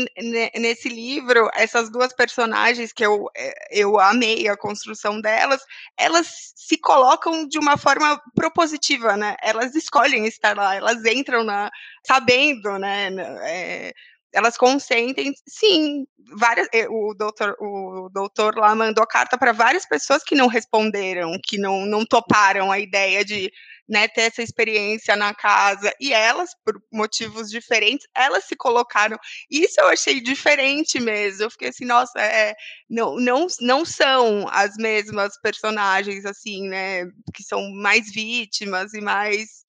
[0.57, 5.61] nesse livro, essas duas personagens que eu, eh, eu amei a construção delas,
[5.97, 9.35] elas se colocam de uma forma propositiva, né?
[9.43, 11.69] Elas escolhem estar lá, elas entram na
[12.05, 13.09] sabendo, né?
[13.43, 13.93] É,
[14.33, 16.05] elas consentem, sim,
[16.37, 21.31] várias, eh, o doutor, o doutor lá mandou carta para várias pessoas que não responderam,
[21.43, 23.51] que não, não toparam a ideia de
[23.87, 29.17] né, ter essa experiência na casa, e elas, por motivos diferentes, elas se colocaram,
[29.49, 32.53] isso eu achei diferente mesmo, eu fiquei assim, nossa, é,
[32.87, 39.65] não, não, não são as mesmas personagens, assim, né, que são mais vítimas e mais,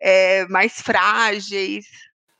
[0.00, 1.86] é, mais frágeis,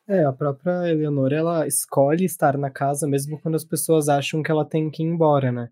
[0.08, 4.50] é, a própria Eleonora, ela escolhe estar na casa mesmo quando as pessoas acham que
[4.50, 5.68] ela tem que ir embora, né?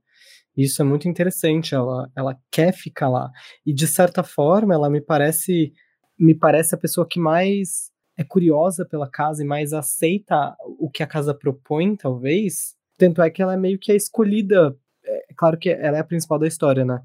[0.56, 3.30] Isso é muito interessante, ela, ela quer ficar lá.
[3.64, 5.72] E de certa forma, ela me parece
[6.18, 11.02] me parece a pessoa que mais é curiosa pela casa e mais aceita o que
[11.02, 12.74] a casa propõe, talvez.
[12.98, 14.76] Tanto é que ela é meio que a escolhida.
[15.04, 17.00] É, é claro que ela é a principal da história, né?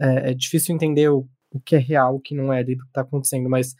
[0.00, 2.92] É, é difícil entender o, o que é real, o que não é do que
[2.92, 3.74] tá acontecendo, mas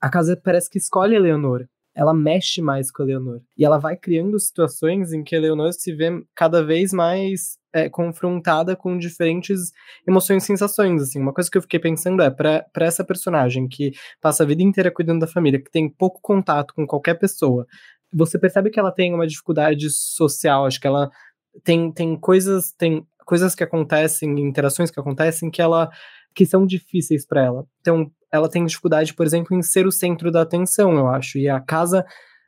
[0.00, 3.40] a casa parece que escolhe a Eleonora ela mexe mais com a Leonor.
[3.56, 7.88] E ela vai criando situações em que a Leonor se vê cada vez mais é,
[7.88, 9.72] confrontada com diferentes
[10.06, 11.02] emoções e sensações.
[11.02, 11.20] Assim.
[11.20, 14.90] Uma coisa que eu fiquei pensando é, para essa personagem que passa a vida inteira
[14.90, 17.66] cuidando da família, que tem pouco contato com qualquer pessoa,
[18.12, 21.10] você percebe que ela tem uma dificuldade social, acho que ela
[21.62, 25.90] tem, tem coisas tem coisas que acontecem, interações que acontecem que ela
[26.34, 27.66] que são difíceis para ela.
[27.80, 31.38] Então, ela tem dificuldade, por exemplo, em ser o centro da atenção, eu acho.
[31.38, 32.04] E a casa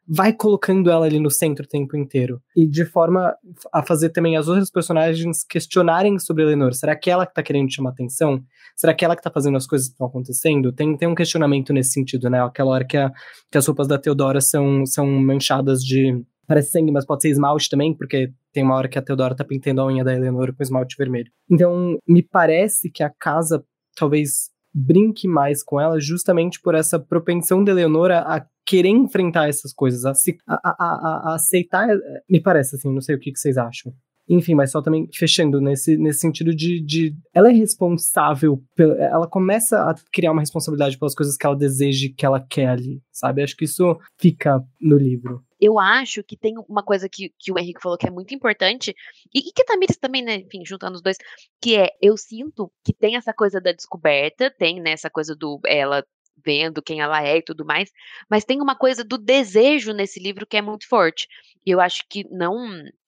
[0.08, 2.40] vai colocando ela ali no centro o tempo inteiro.
[2.56, 3.34] E de forma
[3.72, 6.74] a fazer também as outras personagens questionarem sobre Eleanor.
[6.74, 8.42] Será que ela que tá querendo chamar atenção?
[8.76, 10.72] Será que ela que tá fazendo as coisas que estão acontecendo?
[10.72, 12.42] Tem, tem um questionamento nesse sentido, né?
[12.42, 13.10] Aquela hora que, a,
[13.50, 16.22] que as roupas da Teodora são, são manchadas de.
[16.46, 19.44] Parece sangue, mas pode ser esmalte também, porque tem uma hora que a Teodora tá
[19.44, 21.30] pintando a unha da Eleanor com esmalte vermelho.
[21.50, 23.64] Então, me parece que a casa
[23.96, 29.72] talvez brinque mais com ela justamente por essa propensão de Eleonora a querer enfrentar essas
[29.72, 31.88] coisas, a, se, a, a, a, aceitar,
[32.28, 33.92] me parece assim, não sei o que, que vocês acham.
[34.28, 37.14] Enfim, mas só também fechando nesse, nesse sentido de, de.
[37.32, 38.62] Ela é responsável.
[38.76, 43.00] Ela começa a criar uma responsabilidade pelas coisas que ela deseja que ela quer ali,
[43.12, 43.42] sabe?
[43.42, 47.58] Acho que isso fica no livro eu acho que tem uma coisa que, que o
[47.58, 48.94] Henrique falou que é muito importante,
[49.34, 51.16] e, e que Tamires também, né, enfim, juntando os dois,
[51.60, 55.58] que é, eu sinto que tem essa coisa da descoberta, tem, né, essa coisa do
[55.66, 56.04] ela
[56.44, 57.90] vendo quem ela é e tudo mais,
[58.30, 61.26] mas tem uma coisa do desejo nesse livro que é muito forte.
[61.64, 62.54] E eu acho que não,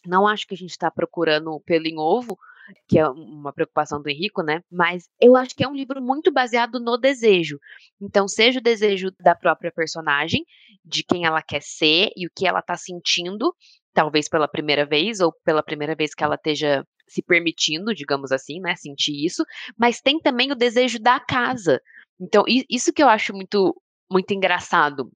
[0.07, 2.39] não acho que a gente está procurando pelo em ovo,
[2.87, 4.61] que é uma preocupação do Henrico, né?
[4.71, 7.59] Mas eu acho que é um livro muito baseado no desejo.
[8.01, 10.45] Então, seja o desejo da própria personagem,
[10.85, 13.55] de quem ela quer ser e o que ela tá sentindo,
[13.95, 18.61] talvez pela primeira vez, ou pela primeira vez que ela esteja se permitindo, digamos assim,
[18.61, 18.77] né?
[18.77, 19.45] Sentir isso,
[19.77, 21.81] mas tem também o desejo da casa.
[22.21, 23.75] Então, isso que eu acho muito
[24.11, 25.11] muito engraçado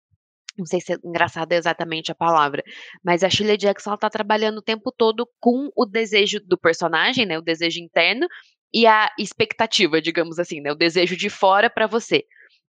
[0.57, 2.63] não sei se é engraçada exatamente a palavra,
[3.03, 7.27] mas a Shirley Jackson ela tá trabalhando o tempo todo com o desejo do personagem,
[7.27, 8.27] né, o desejo interno
[8.73, 12.25] e a expectativa, digamos assim, né, o desejo de fora para você.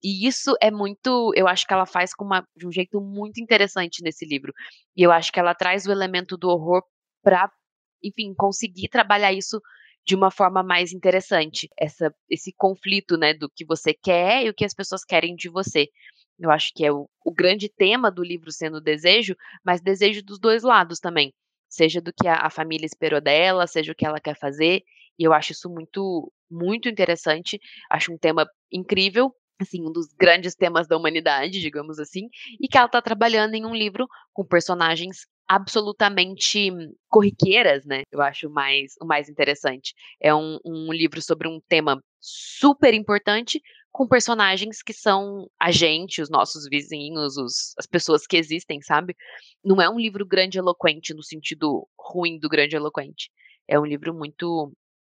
[0.03, 3.41] E isso é muito, eu acho que ela faz com uma, de um jeito muito
[3.41, 4.53] interessante nesse livro.
[4.97, 6.83] E eu acho que ela traz o elemento do horror
[7.23, 7.51] para,
[8.03, 9.61] enfim, conseguir trabalhar isso
[10.05, 11.69] de uma forma mais interessante.
[11.79, 15.49] Essa, esse conflito, né, do que você quer e o que as pessoas querem de
[15.49, 15.89] você.
[16.39, 20.39] Eu acho que é o, o grande tema do livro sendo desejo, mas desejo dos
[20.39, 21.33] dois lados também.
[21.69, 24.83] Seja do que a, a família esperou dela, seja o que ela quer fazer.
[25.19, 27.61] E eu acho isso muito, muito interessante.
[27.91, 32.79] Acho um tema incrível, assim, um dos grandes temas da humanidade, digamos assim, e que
[32.79, 36.71] ela está trabalhando em um livro com personagens absolutamente
[37.09, 38.05] corriqueiras, né?
[38.13, 39.93] Eu acho mais, o mais interessante.
[40.21, 43.61] É um, um livro sobre um tema super importante,
[43.91, 49.17] com personagens que são a gente, os nossos vizinhos, os, as pessoas que existem, sabe?
[49.65, 53.29] Não é um livro grande eloquente no sentido ruim do grande eloquente.
[53.67, 54.73] É um livro muito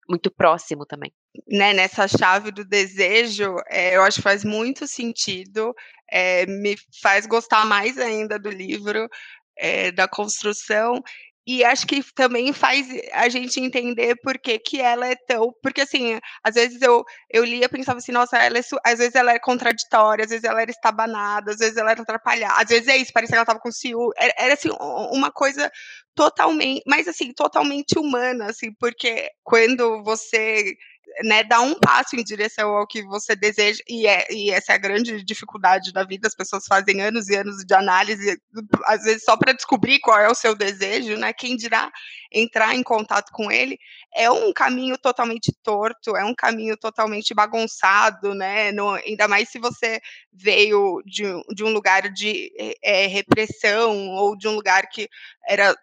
[0.07, 1.11] muito próximo também.
[1.47, 5.73] Né, nessa chave do desejo, é, eu acho que faz muito sentido,
[6.11, 9.09] é, me faz gostar mais ainda do livro,
[9.57, 11.01] é, da construção,
[11.47, 15.53] e acho que também faz a gente entender por que, que ela é tão.
[15.61, 19.13] Porque, assim, às vezes eu, eu lia e pensava assim, nossa, ela é, às vezes
[19.13, 22.87] ela é contraditória, às vezes ela era estabanada, às vezes ela era atrapalhada, às vezes
[22.87, 24.11] é isso, parecia que ela tava com ciúme.
[24.17, 25.71] Era, era, assim, uma coisa
[26.15, 26.81] totalmente.
[26.87, 30.75] Mas, assim, totalmente humana, assim, porque quando você
[31.23, 34.75] né, dar um passo em direção ao que você deseja, e, é, e essa é
[34.75, 38.37] a grande dificuldade da vida, as pessoas fazem anos e anos de análise,
[38.85, 41.91] às vezes só para descobrir qual é o seu desejo, né, quem dirá
[42.31, 43.77] entrar em contato com ele,
[44.13, 49.59] é um caminho totalmente torto, é um caminho totalmente bagunçado, né, no, ainda mais se
[49.59, 50.01] você
[50.33, 51.23] veio de,
[51.53, 52.51] de um lugar de
[52.83, 55.09] é, repressão, ou de um lugar que
[55.47, 55.75] era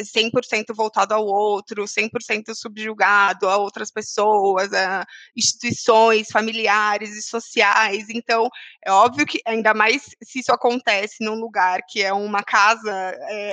[0.00, 5.04] 100% voltado ao outro, 100% subjugado a outras pessoas, a
[5.36, 8.06] instituições familiares e sociais.
[8.10, 8.48] Então,
[8.84, 13.52] é óbvio que, ainda mais se isso acontece num lugar que é uma casa é,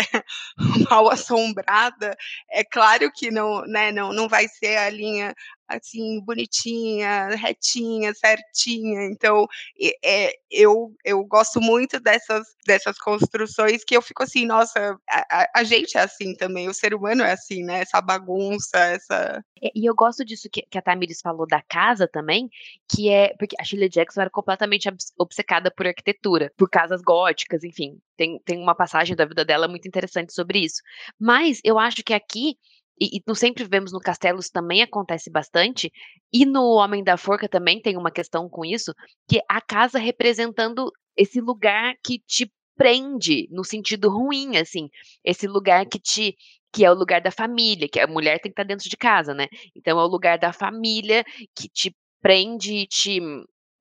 [0.89, 2.15] mal assombrada,
[2.49, 5.33] é claro que não, né, não, não vai ser a linha
[5.77, 9.05] assim, bonitinha, retinha, certinha.
[9.05, 9.47] Então,
[10.03, 15.63] é, eu, eu gosto muito dessas, dessas construções que eu fico assim, nossa, a, a,
[15.63, 17.81] gente é assim também, o ser humano é assim, né?
[17.81, 19.43] Essa bagunça, essa.
[19.75, 22.49] E eu gosto disso que, que a Tamiris falou da casa também,
[22.89, 23.33] que é.
[23.37, 27.99] Porque a Shirley Jackson era completamente obcecada por arquitetura, por casas góticas, enfim.
[28.17, 30.81] Tem, tem uma passagem da vida dela muito interessante sobre isso.
[31.19, 32.57] Mas eu acho que aqui
[33.01, 35.91] e, e não sempre vemos no Castelos também acontece bastante,
[36.31, 38.93] e no Homem da Forca também tem uma questão com isso,
[39.27, 44.87] que a casa representando esse lugar que te prende no sentido ruim, assim,
[45.25, 46.35] esse lugar que te
[46.73, 49.33] que é o lugar da família, que a mulher tem que estar dentro de casa,
[49.33, 49.47] né?
[49.75, 51.21] Então é o lugar da família
[51.53, 53.19] que te prende, te,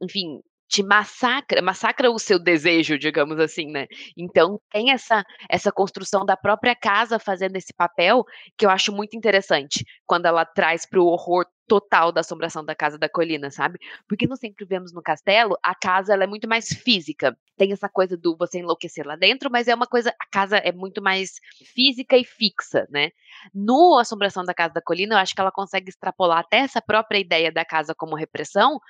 [0.03, 3.89] enfim, te massacra, massacra o seu desejo, digamos assim, né?
[4.17, 8.25] Então tem essa essa construção da própria casa fazendo esse papel
[8.57, 12.75] que eu acho muito interessante quando ela traz para o horror total da assombração da
[12.75, 13.79] casa da colina, sabe?
[14.09, 17.37] Porque não sempre vemos no castelo, a casa ela é muito mais física.
[17.57, 20.73] Tem essa coisa do você enlouquecer lá dentro, mas é uma coisa, a casa é
[20.73, 21.35] muito mais
[21.73, 23.11] física e fixa, né?
[23.55, 27.19] No Assombração da Casa da Colina, eu acho que ela consegue extrapolar até essa própria
[27.19, 28.81] ideia da casa como repressão,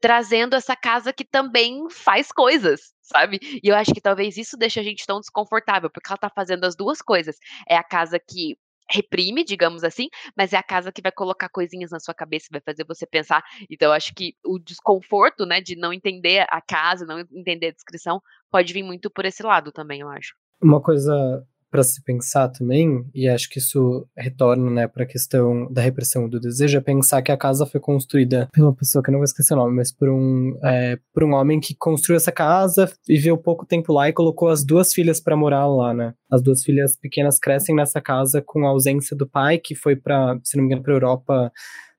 [0.00, 3.38] trazendo essa casa que também faz coisas, sabe?
[3.62, 6.64] E eu acho que talvez isso deixe a gente tão desconfortável, porque ela tá fazendo
[6.64, 7.36] as duas coisas.
[7.68, 8.56] É a casa que
[8.88, 12.60] reprime, digamos assim, mas é a casa que vai colocar coisinhas na sua cabeça, vai
[12.60, 13.42] fazer você pensar.
[13.68, 17.72] Então, eu acho que o desconforto, né, de não entender a casa, não entender a
[17.72, 20.34] descrição, pode vir muito por esse lado também, eu acho.
[20.62, 25.70] Uma coisa para se pensar também, e acho que isso retorna né, para a questão
[25.72, 29.12] da repressão do desejo, é pensar que a casa foi construída pela pessoa que eu
[29.12, 32.32] não vou esquecer o nome, mas por um, é, por um homem que construiu essa
[32.32, 36.14] casa, viveu pouco tempo lá e colocou as duas filhas para morar lá, né?
[36.30, 40.38] As duas filhas pequenas crescem nessa casa com a ausência do pai, que foi para,
[40.44, 41.52] se não me engano, para Europa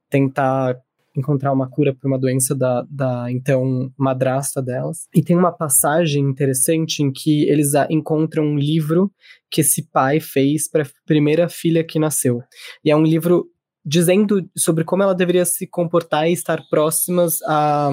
[0.10, 0.78] tentar
[1.18, 5.08] encontrar uma cura para uma doença da, da então madrasta delas.
[5.16, 9.12] E tem uma passagem interessante em que eles encontram um livro
[9.50, 12.42] que esse pai fez para a primeira filha que nasceu.
[12.86, 13.50] E é um livro
[13.88, 17.90] dizendo sobre como ela deveria se comportar e estar próximas a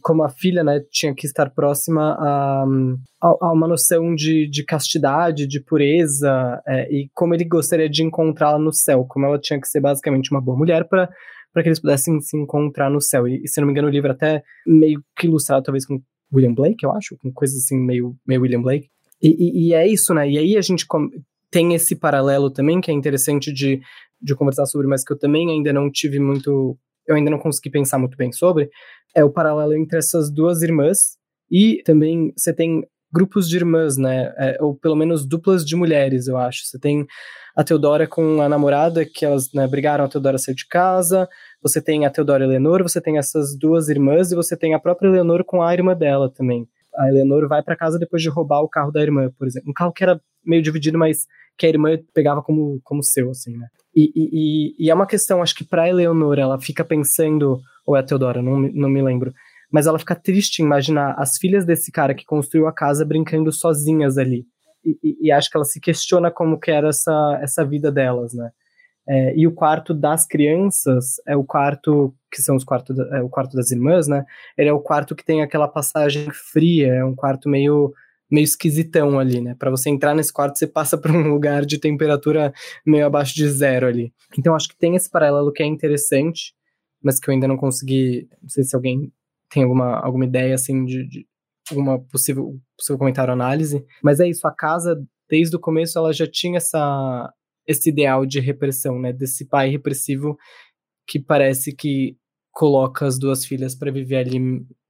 [0.00, 2.64] como a filha né tinha que estar próxima a,
[3.20, 8.60] a, uma noção de, de castidade de pureza é, e como ele gostaria de encontrá-la
[8.60, 11.08] no céu como ela tinha que ser basicamente uma boa mulher para
[11.52, 13.26] para que eles pudessem se encontrar no céu.
[13.26, 16.00] E, se não me engano, o livro até meio que ilustrado, talvez, com
[16.32, 18.88] William Blake, eu acho, com coisas assim, meio, meio William Blake.
[19.22, 20.28] E, e, e é isso, né?
[20.28, 20.86] E aí a gente
[21.50, 23.80] tem esse paralelo também, que é interessante de,
[24.20, 26.78] de conversar sobre, mas que eu também ainda não tive muito.
[27.06, 28.68] Eu ainda não consegui pensar muito bem sobre.
[29.14, 31.16] É o paralelo entre essas duas irmãs.
[31.50, 34.32] E também você tem grupos de irmãs, né?
[34.36, 36.64] É, ou pelo menos duplas de mulheres, eu acho.
[36.64, 37.06] Você tem
[37.56, 41.28] a Teodora com a namorada, que elas né, brigaram, a Teodora saiu de casa.
[41.62, 45.08] Você tem a Teodora Eleanor, você tem essas duas irmãs, e você tem a própria
[45.08, 46.68] Eleanor com a irmã dela também.
[46.96, 49.70] A Eleanor vai para casa depois de roubar o carro da irmã, por exemplo.
[49.70, 53.56] Um carro que era meio dividido, mas que a irmã pegava como, como seu, assim,
[53.56, 53.66] né?
[53.94, 58.00] E, e, e é uma questão, acho que pra Eleanor, ela fica pensando, ou é
[58.00, 59.32] a Teodora, não, não me lembro,
[59.70, 64.16] mas ela fica triste imaginar as filhas desse cara que construiu a casa brincando sozinhas
[64.16, 64.44] ali.
[64.84, 68.32] E, e, e, acho que ela se questiona como que era essa, essa vida delas,
[68.32, 68.50] né?
[69.10, 73.28] É, e o quarto das crianças é o quarto que são os quartos é o
[73.28, 74.24] quarto das irmãs, né?
[74.56, 77.92] Ele é o quarto que tem aquela passagem fria, é um quarto meio
[78.30, 79.54] meio esquisitão ali, né?
[79.58, 82.52] Para você entrar nesse quarto, você passa por um lugar de temperatura
[82.86, 84.12] meio abaixo de zero ali.
[84.38, 86.52] Então acho que tem esse paralelo que é interessante,
[87.02, 89.10] mas que eu ainda não consegui, não sei se alguém
[89.50, 91.26] tem alguma, alguma ideia, assim, de, de
[91.70, 93.84] alguma possível, possível comentário análise.
[94.02, 97.32] Mas é isso, a casa, desde o começo, ela já tinha essa,
[97.66, 99.12] esse ideal de repressão, né?
[99.12, 100.36] Desse pai repressivo
[101.06, 102.16] que parece que
[102.52, 104.40] coloca as duas filhas para viver ali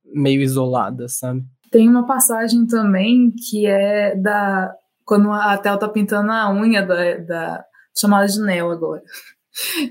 [0.05, 1.44] meio isoladas, sabe?
[1.71, 4.73] Tem uma passagem também que é da.
[5.05, 7.64] Quando a Tel tá pintando a unha da, da
[7.97, 9.03] chamada de Nel agora.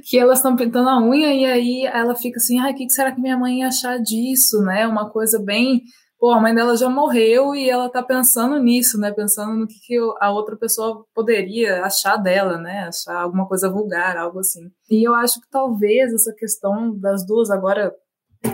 [0.07, 3.11] Que elas estão pintando a unha e aí ela fica assim, ai, o que será
[3.11, 4.87] que minha mãe ia achar disso, né?
[4.87, 5.81] Uma coisa bem
[6.19, 9.11] pô, a mãe dela já morreu e ela tá pensando nisso, né?
[9.11, 12.87] Pensando no que, que a outra pessoa poderia achar dela, né?
[12.87, 14.61] Achar alguma coisa vulgar, algo assim.
[14.89, 17.93] E eu acho que talvez essa questão das duas agora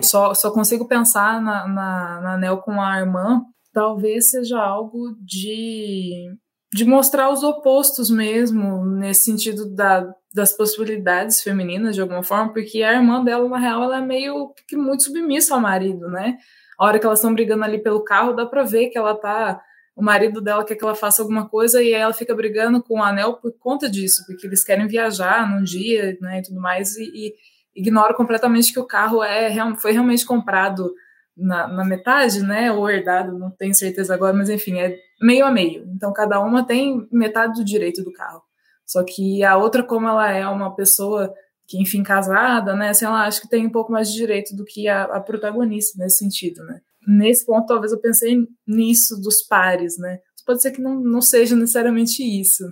[0.01, 6.29] só, só consigo pensar na, na, na Nel com a irmã, talvez seja algo de,
[6.73, 12.81] de mostrar os opostos mesmo, nesse sentido da, das possibilidades femininas, de alguma forma, porque
[12.81, 16.37] a irmã dela, na real, ela é meio que muito submissa ao marido, né?
[16.77, 19.61] a hora que elas estão brigando ali pelo carro, dá pra ver que ela tá.
[19.95, 22.95] O marido dela quer que ela faça alguma coisa e aí ela fica brigando com
[22.95, 26.97] o anel por conta disso, porque eles querem viajar num dia, né, e tudo mais,
[26.97, 27.33] e, e
[27.75, 30.91] ignora completamente que o carro é foi realmente comprado
[31.37, 35.51] na, na, metade, né, ou herdado, não tenho certeza agora, mas enfim, é meio a
[35.51, 35.85] meio.
[35.95, 38.41] Então cada uma tem metade do direito do carro.
[38.85, 41.33] Só que a outra, como ela é uma pessoa
[41.67, 42.89] que, enfim, casada, né?
[42.89, 45.97] Assim, ela acha que tem um pouco mais de direito do que a, a protagonista
[46.01, 46.81] nesse sentido, né?
[47.07, 50.19] Nesse ponto, talvez eu pensei nisso dos pares, né?
[50.45, 52.69] Pode ser que não, não seja necessariamente isso.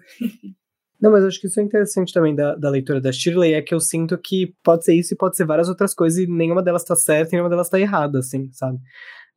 [1.02, 3.74] Não, mas acho que isso é interessante também da, da leitura da Shirley, é que
[3.74, 6.84] eu sinto que pode ser isso e pode ser várias outras coisas e nenhuma delas
[6.84, 8.78] tá certa e nenhuma delas tá errada, assim, sabe?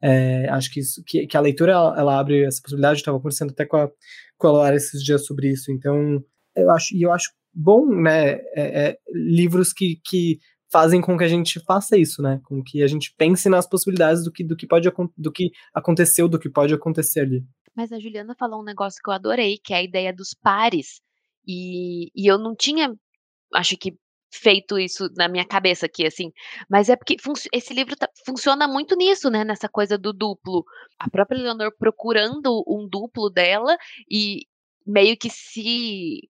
[0.03, 3.18] É, acho que, isso, que, que a leitura, ela, ela, abre essa possibilidade, eu tava
[3.18, 3.91] conversando até com a,
[4.37, 6.22] com a Laura esses dias sobre isso, então
[6.57, 8.32] eu acho, e eu acho bom, né?
[8.55, 10.38] É, é, livros que, que
[10.70, 12.40] fazem com que a gente faça isso, né?
[12.44, 16.28] Com que a gente pense nas possibilidades do que, do que pode do que aconteceu,
[16.28, 17.44] do que pode acontecer ali.
[17.76, 21.00] Mas a Juliana falou um negócio que eu adorei, que é a ideia dos pares.
[21.46, 22.94] E, e eu não tinha,
[23.55, 23.94] acho que
[24.32, 26.32] feito isso na minha cabeça aqui, assim.
[26.68, 27.16] Mas é porque
[27.52, 29.44] esse livro tá, funciona muito nisso, né?
[29.44, 30.64] Nessa coisa do duplo.
[30.98, 33.76] A própria Leonor procurando um duplo dela
[34.11, 34.40] e
[34.86, 36.28] meio que se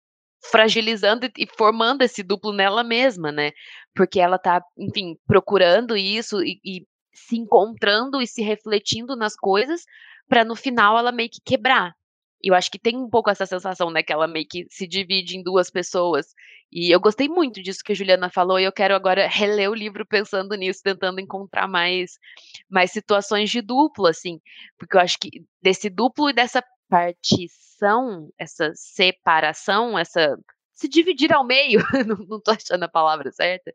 [0.51, 3.51] fragilizando e formando esse duplo nela mesma, né?
[3.95, 9.83] Porque ela tá, enfim, procurando isso e, e se encontrando e se refletindo nas coisas
[10.27, 11.93] para no final ela meio que quebrar.
[12.43, 14.85] E eu acho que tem um pouco essa sensação, né, que ela meio que se
[14.85, 16.27] divide em duas pessoas.
[16.69, 19.73] E eu gostei muito disso que a Juliana falou, e eu quero agora reler o
[19.73, 22.17] livro pensando nisso, tentando encontrar mais
[22.69, 24.41] mais situações de duplo, assim,
[24.77, 25.29] porque eu acho que
[25.61, 26.61] desse duplo e dessa
[26.93, 30.37] partição, essa separação, essa
[30.75, 33.73] se dividir ao meio, não, não tô achando a palavra certa,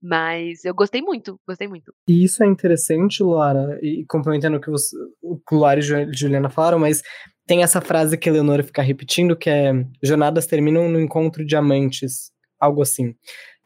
[0.00, 1.92] mas eu gostei muito, gostei muito.
[2.08, 6.78] E isso é interessante, Luara, e complementando o que você, o Luara e Juliana falaram,
[6.78, 7.02] mas
[7.44, 11.56] tem essa frase que a Leonora fica repetindo, que é jornadas terminam no encontro de
[11.56, 13.16] amantes, algo assim.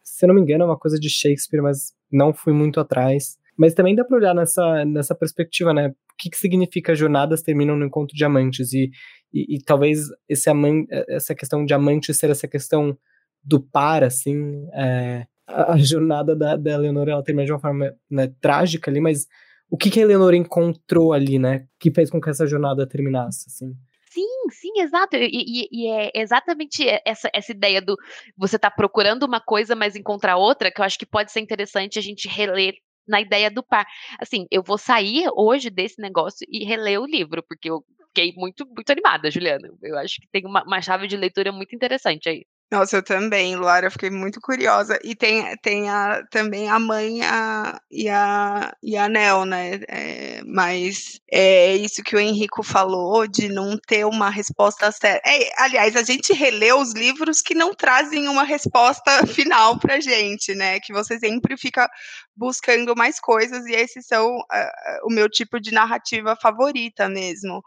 [0.03, 3.37] Se eu não me engano, é uma coisa de Shakespeare, mas não fui muito atrás.
[3.57, 5.93] Mas também dá para olhar nessa, nessa perspectiva, né?
[6.15, 8.91] O que, que significa jornadas terminam no encontro de amantes e,
[9.33, 12.97] e, e talvez esse aman, essa questão de amante ser essa questão
[13.43, 18.33] do par, assim, é, a, a, jornada da, da ela termina de uma forma né,
[18.41, 19.27] trágica ali, mas
[19.69, 23.47] o que, que a Eleonora encontrou ali, né, que fez com que essa jornada terminasse,
[23.49, 23.75] assim?
[24.09, 25.17] Sim, sim, exato.
[25.17, 27.97] E, e, e, é exatamente essa, essa ideia do
[28.37, 31.99] você tá procurando uma coisa, mas encontrar outra, que eu acho que pode ser interessante
[31.99, 32.75] a gente reler
[33.07, 33.87] na ideia do par.
[34.21, 38.67] Assim, eu vou sair hoje desse negócio e reler o livro, porque eu fiquei muito,
[38.67, 39.69] muito animada, Juliana.
[39.83, 42.47] Eu acho que tem uma, uma chave de leitura muito interessante aí.
[42.75, 44.99] Nossa, eu também, Luara, eu fiquei muito curiosa.
[45.05, 49.79] E tem, tem a, também a mãe a, e, a, e a Nel, né?
[49.87, 55.23] É, mas é isso que o Henrico falou, de não ter uma resposta certa.
[55.25, 60.53] É, aliás, a gente relê os livros que não trazem uma resposta final pra gente,
[60.53, 60.81] né?
[60.81, 61.89] Que você sempre fica
[62.37, 67.63] buscando mais coisas, e esses são uh, o meu tipo de narrativa favorita mesmo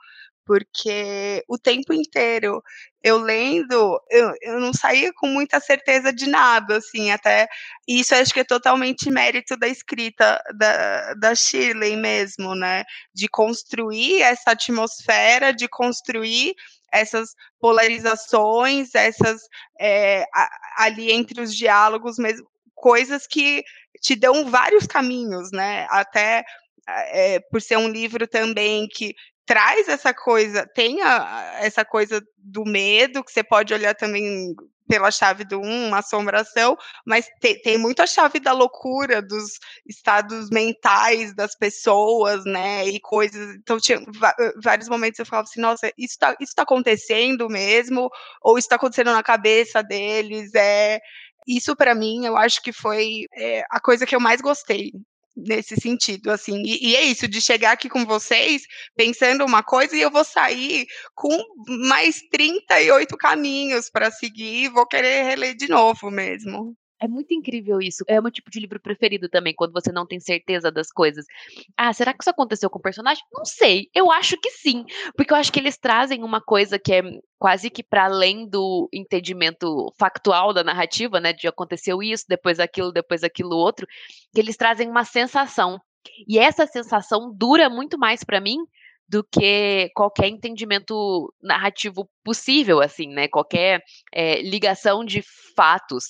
[0.48, 2.64] porque o tempo inteiro
[3.04, 7.48] eu lendo, eu, eu não saía com muita certeza de nada, assim, até
[7.88, 14.22] isso acho que é totalmente mérito da escrita da, da Shirley mesmo, né, de construir
[14.22, 16.56] essa atmosfera, de construir
[16.92, 19.42] essas polarizações, essas
[19.80, 20.24] é,
[20.78, 23.64] ali entre os diálogos mesmo, coisas que
[24.02, 26.44] te dão vários caminhos, né, até
[26.88, 29.14] é, por ser um livro também que
[29.48, 34.54] traz essa coisa, tem a, essa coisa do medo, que você pode olhar também
[34.90, 39.60] pela chave do um, uma assombração, mas te, tem muito a chave da loucura, dos
[39.86, 44.00] estados mentais das pessoas, né, e coisas, então tinha
[44.62, 48.10] vários momentos eu falava assim, nossa, isso está isso tá acontecendo mesmo,
[48.42, 51.00] ou isso está acontecendo na cabeça deles, é,
[51.48, 54.92] isso para mim, eu acho que foi é, a coisa que eu mais gostei
[55.38, 56.62] nesse sentido, assim.
[56.66, 58.64] E, e, é isso, de chegar aqui com vocês
[58.96, 61.38] pensando uma coisa e eu vou sair com
[61.88, 66.76] mais 38 caminhos para seguir e vou querer reler de novo mesmo.
[67.00, 68.04] É muito incrível isso.
[68.08, 71.26] É o meu tipo de livro preferido também, quando você não tem certeza das coisas.
[71.78, 73.24] Ah, será que isso aconteceu com o personagem?
[73.32, 73.88] Não sei.
[73.94, 74.84] Eu acho que sim.
[75.16, 77.02] Porque eu acho que eles trazem uma coisa que é
[77.38, 81.34] quase que para além do entendimento factual da narrativa, né?
[81.34, 83.86] De aconteceu isso, depois aquilo, depois aquilo outro.
[84.34, 85.80] Que eles trazem uma sensação.
[86.28, 88.58] E essa sensação dura muito mais para mim
[89.10, 93.28] do que qualquer entendimento narrativo possível, assim, né?
[93.28, 93.82] Qualquer
[94.14, 95.24] é, ligação de
[95.56, 96.06] fatos.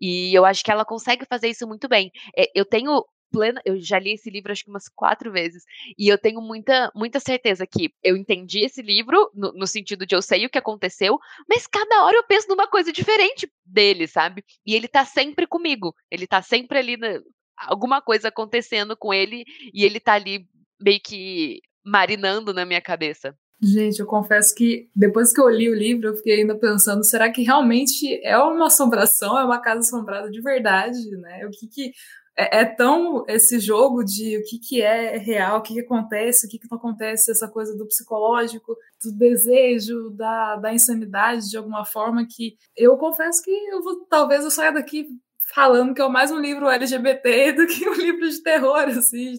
[0.00, 2.10] E eu acho que ela consegue fazer isso muito bem.
[2.36, 5.62] É, eu tenho plena, eu já li esse livro acho que umas quatro vezes
[5.98, 10.14] e eu tenho muita muita certeza que eu entendi esse livro no, no, sentido de
[10.14, 11.18] eu sei o que aconteceu,
[11.48, 14.44] mas cada hora eu penso numa coisa diferente dele, sabe?
[14.64, 17.20] E ele tá sempre comigo, ele tá sempre ali na,
[17.56, 19.44] alguma coisa acontecendo com ele
[19.74, 20.46] e ele tá ali
[20.80, 23.36] meio que marinando na minha cabeça.
[23.60, 27.30] Gente, eu confesso que depois que eu li o livro, eu fiquei ainda pensando, será
[27.30, 31.44] que realmente é uma assombração, é uma casa assombrada de verdade, né?
[31.44, 31.92] O que que
[32.36, 36.46] é, é tão esse jogo de o que que é real, o que que acontece,
[36.46, 41.56] o que que não acontece, essa coisa do psicológico, do desejo, da, da insanidade de
[41.56, 45.08] alguma forma que eu confesso que eu vou, talvez eu saia daqui
[45.52, 49.34] falando que é mais um livro LGBT do que um livro de terror, assim,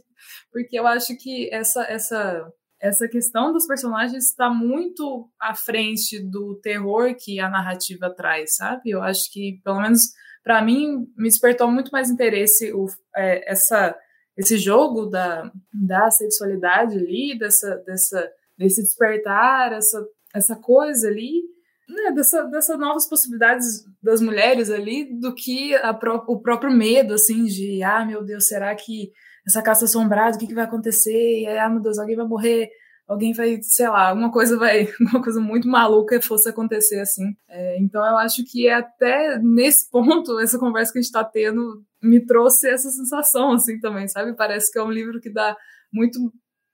[0.52, 2.52] porque eu acho que essa essa
[2.82, 8.92] essa questão dos personagens está muito à frente do terror que a narrativa traz, sabe?
[8.92, 10.02] Eu acho que, pelo menos
[10.44, 13.96] para mim, me despertou muito mais interesse o, é, essa,
[14.38, 20.04] esse jogo da, da sexualidade ali, dessa, dessa, desse despertar, essa,
[20.34, 21.44] essa coisa ali,
[21.88, 25.92] né, dessa, dessas novas possibilidades das mulheres ali, do que a
[26.28, 29.12] o próprio medo, assim, de, ah, meu Deus, será que
[29.50, 31.41] essa caça assombrada, o que, que vai acontecer?
[31.41, 32.70] E aí, ah, meu Deus, alguém vai morrer,
[33.08, 37.36] alguém vai, sei lá, alguma coisa vai, uma coisa muito maluca fosse acontecer assim.
[37.50, 41.84] É, então eu acho que até nesse ponto, essa conversa que a gente está tendo
[42.02, 44.36] me trouxe essa sensação assim também, sabe?
[44.36, 45.58] Parece que é um livro que dá
[45.91, 46.20] muito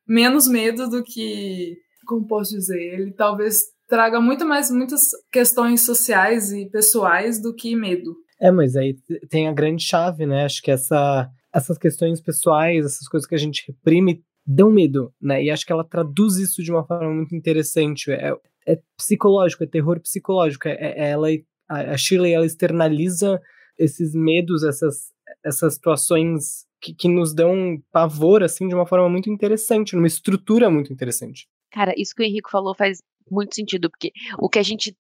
[0.06, 6.52] menos medo do que, como posso dizer, ele talvez traga muito mais muitas questões sociais
[6.52, 8.16] e pessoais do que medo.
[8.40, 8.96] É, mas aí
[9.30, 10.44] tem a grande chave, né?
[10.44, 15.42] Acho que essa essas questões pessoais, essas coisas que a gente reprime, dão medo, né?
[15.42, 18.12] E acho que ela traduz isso de uma forma muito interessante.
[18.12, 18.34] É,
[18.68, 20.68] é psicológico, é terror psicológico.
[20.68, 21.28] É, é ela,
[21.70, 23.42] a Shirley, ela externaliza
[23.78, 29.30] esses medos, essas, essas situações que, que nos dão pavor, assim, de uma forma muito
[29.30, 31.48] interessante, numa estrutura muito interessante.
[31.72, 33.00] Cara, isso que o Henrico falou faz
[33.32, 34.96] muito sentido, porque o que a gente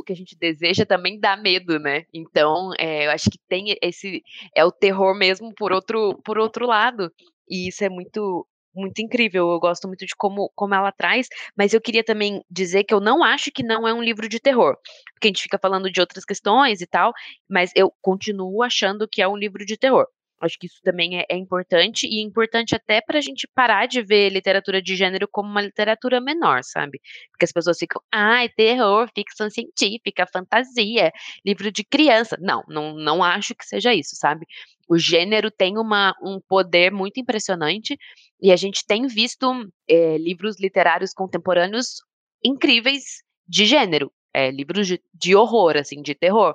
[0.00, 2.04] o que a gente deseja também dá medo, né?
[2.12, 4.22] Então, é, eu acho que tem esse
[4.54, 7.12] é o terror mesmo por outro por outro lado.
[7.48, 9.50] E isso é muito muito incrível.
[9.50, 13.00] Eu gosto muito de como, como ela traz, mas eu queria também dizer que eu
[13.00, 14.76] não acho que não é um livro de terror,
[15.12, 17.12] porque a gente fica falando de outras questões e tal,
[17.48, 20.06] mas eu continuo achando que é um livro de terror.
[20.40, 23.86] Acho que isso também é, é importante, e é importante até para a gente parar
[23.86, 27.00] de ver literatura de gênero como uma literatura menor, sabe?
[27.30, 31.12] Porque as pessoas ficam, ah, terror, ficção científica, fantasia,
[31.44, 32.36] livro de criança.
[32.40, 34.46] Não, não, não acho que seja isso, sabe?
[34.88, 37.96] O gênero tem uma, um poder muito impressionante,
[38.40, 39.46] e a gente tem visto
[39.88, 42.02] é, livros literários contemporâneos
[42.44, 46.54] incríveis de gênero, é, livros de, de, horror, assim, de terror.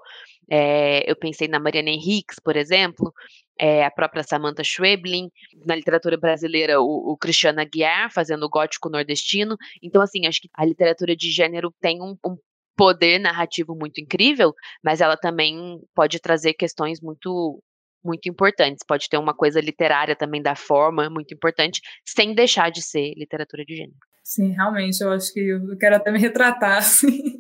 [0.50, 3.14] É, eu pensei na Mariana Henriques, por exemplo,
[3.60, 5.30] é, a própria Samantha Schweblin,
[5.66, 9.56] na literatura brasileira, o, o Cristiano Aguiar, fazendo o gótico nordestino.
[9.82, 12.38] Então, assim, acho que a literatura de gênero tem um, um
[12.76, 14.54] poder narrativo muito incrível,
[14.84, 17.62] mas ela também pode trazer questões muito
[18.04, 18.86] muito importantes.
[18.88, 23.66] Pode ter uma coisa literária também da forma muito importante, sem deixar de ser literatura
[23.66, 23.98] de gênero.
[24.24, 27.40] Sim, realmente, eu acho que eu quero até me retratar, assim,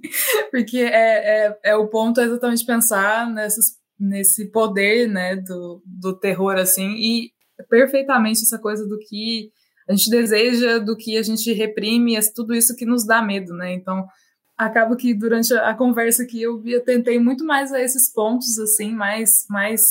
[0.51, 6.17] porque é, é, é o ponto é exatamente pensar nessas nesse poder, né, do, do
[6.17, 7.31] terror, assim, e
[7.69, 9.51] perfeitamente essa coisa do que
[9.87, 13.53] a gente deseja, do que a gente reprime, é tudo isso que nos dá medo,
[13.53, 14.05] né, então
[14.57, 18.91] acaba que durante a conversa aqui eu, eu tentei muito mais a esses pontos, assim,
[18.91, 19.81] mais, mais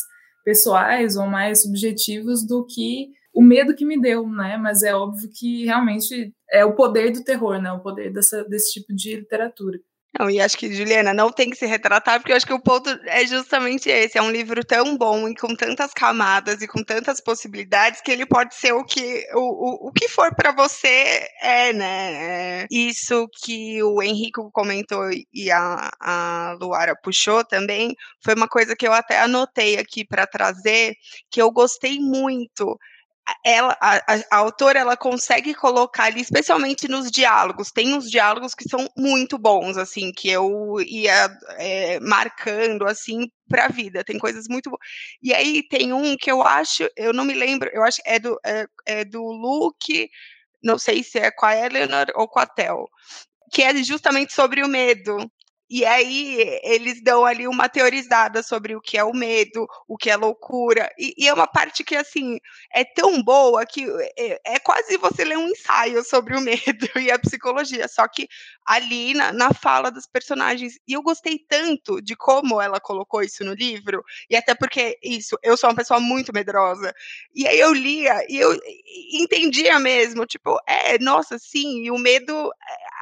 [0.45, 5.29] pessoais ou mais subjetivos do que o medo que me deu, né, mas é óbvio
[5.33, 9.79] que realmente é o poder do terror, né, o poder dessa, desse tipo de literatura.
[10.19, 12.63] Não, e acho que, Juliana, não tem que se retratar, porque eu acho que o
[12.63, 14.17] ponto é justamente esse.
[14.17, 18.25] É um livro tão bom e com tantas camadas e com tantas possibilidades que ele
[18.25, 22.63] pode ser o que, o, o, o que for para você é, né?
[22.63, 28.75] É isso que o Henrico comentou e a, a Luara puxou também foi uma coisa
[28.77, 30.95] que eu até anotei aqui para trazer,
[31.31, 32.79] que eu gostei muito
[33.45, 33.97] ela, a,
[34.31, 37.71] a, autora, ela consegue colocar ali, especialmente nos diálogos.
[37.71, 43.67] Tem uns diálogos que são muito bons, assim, que eu ia é, marcando, assim, para
[43.67, 44.05] a vida.
[44.05, 44.81] Tem coisas muito boas.
[45.23, 48.19] E aí tem um que eu acho, eu não me lembro, eu acho que é
[48.19, 50.09] do, é, é do Luke,
[50.63, 52.89] não sei se é com a Eleanor ou com a Tel,
[53.53, 55.17] que é justamente sobre o medo.
[55.71, 60.11] E aí eles dão ali uma teorizada sobre o que é o medo, o que
[60.11, 60.91] é loucura.
[60.99, 62.39] E, e é uma parte que, assim,
[62.71, 63.87] é tão boa que
[64.19, 67.89] é, é, quase você ler um ensaio sobre o medo e a psicologia.
[67.89, 68.29] Só que
[68.67, 70.75] ali na, na fala dos personagens.
[70.87, 74.05] E eu gostei tanto de como ela colocou isso no livro.
[74.29, 76.95] E até porque, isso, eu sou uma pessoa muito medrosa.
[77.35, 78.55] E aí eu lia e eu
[79.15, 80.27] entendia mesmo.
[80.27, 82.53] Tipo, é, nossa, sim, e o medo.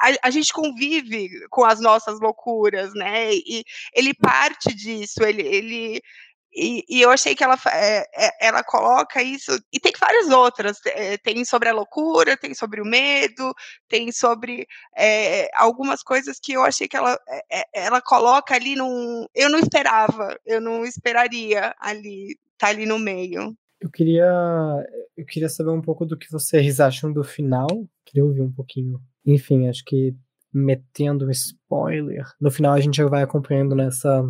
[0.01, 3.33] A, a gente convive com as nossas loucuras loucuras, né?
[3.33, 6.01] E ele parte disso, ele, ele
[6.55, 11.17] e, e, eu achei que ela, é, ela coloca isso, e tem várias outras, é,
[11.17, 13.53] tem sobre a loucura, tem sobre o medo,
[13.89, 17.17] tem sobre é, algumas coisas que eu achei que ela,
[17.73, 19.25] ela coloca ali num.
[19.33, 23.57] Eu não esperava, eu não esperaria ali, tá ali no meio.
[23.81, 24.31] Eu queria,
[25.17, 27.67] eu queria saber um pouco do que vocês acham do final,
[28.05, 29.01] queria ouvir um pouquinho.
[29.25, 30.15] Enfim, acho que
[30.53, 32.25] metendo um spoiler.
[32.39, 34.23] No final a gente já vai acompanhando nessa.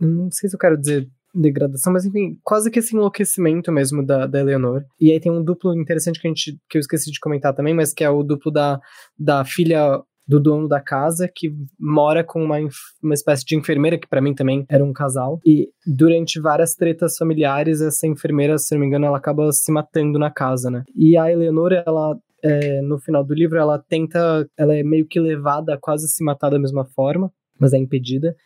[0.00, 4.26] Não sei se eu quero dizer degradação, mas enfim, quase que esse enlouquecimento mesmo da,
[4.26, 4.84] da Eleanor.
[5.00, 7.74] E aí tem um duplo interessante que a gente que eu esqueci de comentar também,
[7.74, 8.80] mas que é o duplo da,
[9.18, 11.50] da filha do dono da casa, que
[11.80, 12.58] mora com uma,
[13.02, 15.40] uma espécie de enfermeira, que para mim também era um casal.
[15.44, 20.18] E durante várias tretas familiares, essa enfermeira, se não me engano, ela acaba se matando
[20.18, 20.84] na casa, né?
[20.94, 25.20] E a Eleanor, ela é, no final do livro, ela tenta, ela é meio que
[25.20, 28.36] levada a quase se matar da mesma forma, mas é impedida.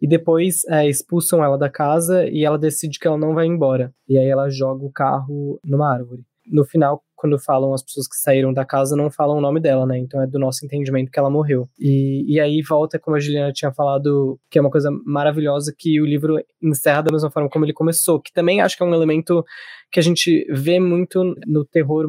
[0.00, 3.92] E depois é, expulsam ela da casa e ela decide que ela não vai embora.
[4.08, 6.22] E aí ela joga o carro numa árvore.
[6.46, 9.86] No final, quando falam as pessoas que saíram da casa, não falam o nome dela,
[9.86, 9.96] né?
[9.96, 11.66] Então é do nosso entendimento que ela morreu.
[11.78, 15.98] E, e aí volta, como a Juliana tinha falado, que é uma coisa maravilhosa, que
[16.02, 18.94] o livro encerra da mesma forma como ele começou, que também acho que é um
[18.94, 19.42] elemento
[19.90, 22.06] que a gente vê muito no terror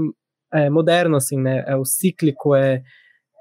[0.55, 1.63] é, moderno, assim, né?
[1.67, 2.81] É o cíclico, é,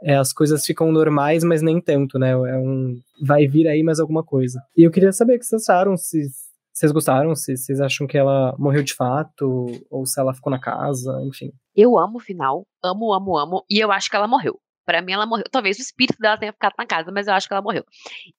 [0.02, 2.32] é, as coisas ficam normais, mas nem tanto, né?
[2.32, 4.60] É um vai vir aí mais alguma coisa.
[4.76, 6.28] E eu queria saber o que vocês acharam, se
[6.72, 10.58] vocês gostaram, se vocês acham que ela morreu de fato, ou se ela ficou na
[10.58, 11.52] casa, enfim.
[11.74, 14.58] Eu amo o final, amo, amo, amo, e eu acho que ela morreu.
[14.84, 15.44] Para mim, ela morreu.
[15.50, 17.84] Talvez o espírito dela tenha ficado na casa, mas eu acho que ela morreu.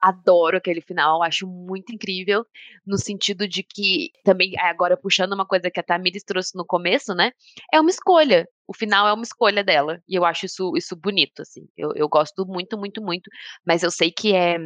[0.02, 2.46] Adoro aquele final, acho muito incrível,
[2.86, 7.14] no sentido de que, também, agora puxando uma coisa que a Tamiris trouxe no começo,
[7.14, 7.32] né?
[7.74, 8.48] É uma escolha.
[8.68, 10.02] O final é uma escolha dela.
[10.08, 11.68] E eu acho isso, isso bonito, assim.
[11.78, 13.30] Eu, eu gosto muito, muito, muito.
[13.66, 14.58] Mas eu sei que é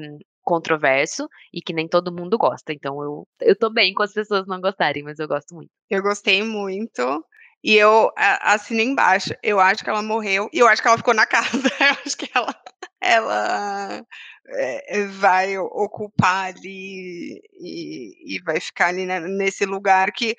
[0.50, 2.74] controverso e que nem todo mundo gosta.
[2.74, 5.70] Então eu, eu tô bem com as pessoas não gostarem, mas eu gosto muito.
[5.90, 7.24] Eu gostei muito.
[7.64, 9.34] E eu assino embaixo.
[9.44, 11.50] Eu acho que ela morreu e eu acho que ela ficou na casa.
[11.80, 12.56] Eu acho que ela,
[13.02, 14.06] ela
[14.48, 20.36] é, vai ocupar ali e, e vai ficar ali né, nesse lugar que é,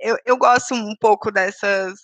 [0.00, 2.00] eu, eu gosto um pouco dessas,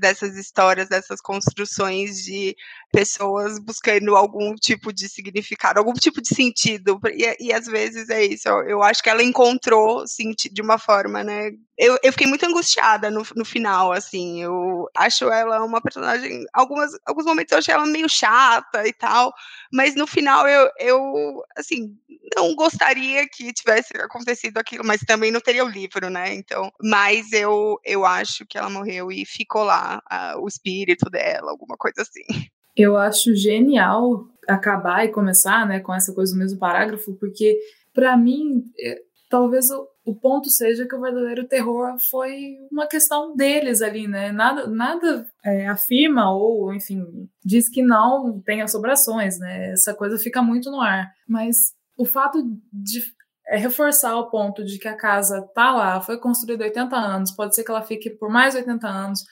[0.00, 2.56] dessas histórias, dessas construções de
[2.90, 7.00] pessoas buscando algum tipo de significado, algum tipo de sentido.
[7.12, 8.48] E, e às vezes é isso.
[8.48, 11.50] Eu, eu acho que ela encontrou sentido de uma forma, né?
[11.76, 14.42] Eu, eu fiquei muito angustiada no, no final, assim.
[14.42, 16.44] Eu acho ela uma personagem.
[16.52, 19.32] Algumas, alguns momentos eu achei ela meio chata e tal,
[19.72, 21.96] mas no final eu, eu assim,
[22.36, 26.32] não gostaria que tivesse acontecido aquilo, mas também não teria o livro, né?
[26.34, 30.02] Então, mas eu, eu acho que ela morreu e ficou lá
[30.38, 32.48] o espírito dela, alguma coisa assim.
[32.76, 37.58] Eu acho genial acabar e começar, né, com essa coisa do mesmo parágrafo, porque
[37.94, 43.36] para mim, é, talvez o, o ponto seja que o verdadeiro terror foi uma questão
[43.36, 44.32] deles ali, né?
[44.32, 47.04] Nada, nada é, afirma ou, enfim,
[47.44, 49.72] diz que não tem assombrações, né?
[49.72, 51.12] Essa coisa fica muito no ar.
[51.28, 52.42] Mas o fato
[52.72, 53.00] de
[53.46, 57.30] é, reforçar o ponto de que a casa tá lá, foi construída há 80 anos,
[57.32, 59.24] pode ser que ela fique por mais 80 anos,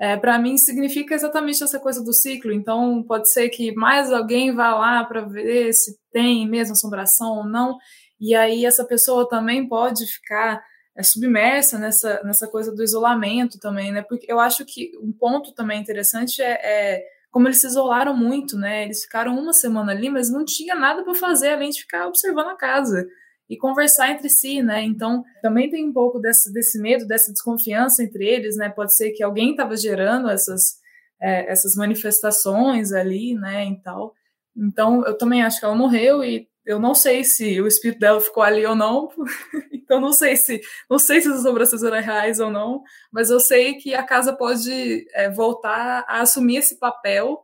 [0.00, 2.52] é, para mim significa exatamente essa coisa do ciclo.
[2.52, 7.44] Então, pode ser que mais alguém vá lá para ver se tem mesmo assombração ou
[7.44, 7.76] não,
[8.20, 10.62] e aí essa pessoa também pode ficar
[10.96, 14.02] é, submersa nessa, nessa coisa do isolamento também, né?
[14.02, 18.56] Porque eu acho que um ponto também interessante é, é como eles se isolaram muito,
[18.56, 18.84] né?
[18.84, 22.48] Eles ficaram uma semana ali, mas não tinha nada para fazer além de ficar observando
[22.48, 23.06] a casa
[23.48, 24.82] e conversar entre si, né?
[24.82, 28.68] Então, também tem um pouco desse, desse medo, dessa desconfiança entre eles, né?
[28.68, 30.78] Pode ser que alguém estava gerando essas,
[31.20, 33.66] é, essas manifestações ali, né?
[33.66, 34.14] E tal.
[34.56, 38.20] Então, eu também acho que ela morreu e eu não sei se o espírito dela
[38.20, 39.08] ficou ali ou não,
[39.72, 43.40] então não sei se não sei se as sobrancelhas eram reais ou não, mas eu
[43.40, 47.42] sei que a casa pode é, voltar a assumir esse papel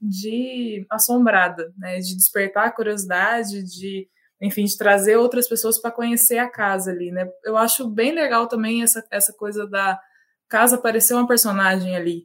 [0.00, 4.08] de assombrada, né, de despertar a curiosidade, de
[4.42, 7.30] enfim, de trazer outras pessoas para conhecer a casa ali, né?
[7.44, 10.00] Eu acho bem legal também essa, essa coisa da
[10.48, 12.24] casa parecer uma personagem ali.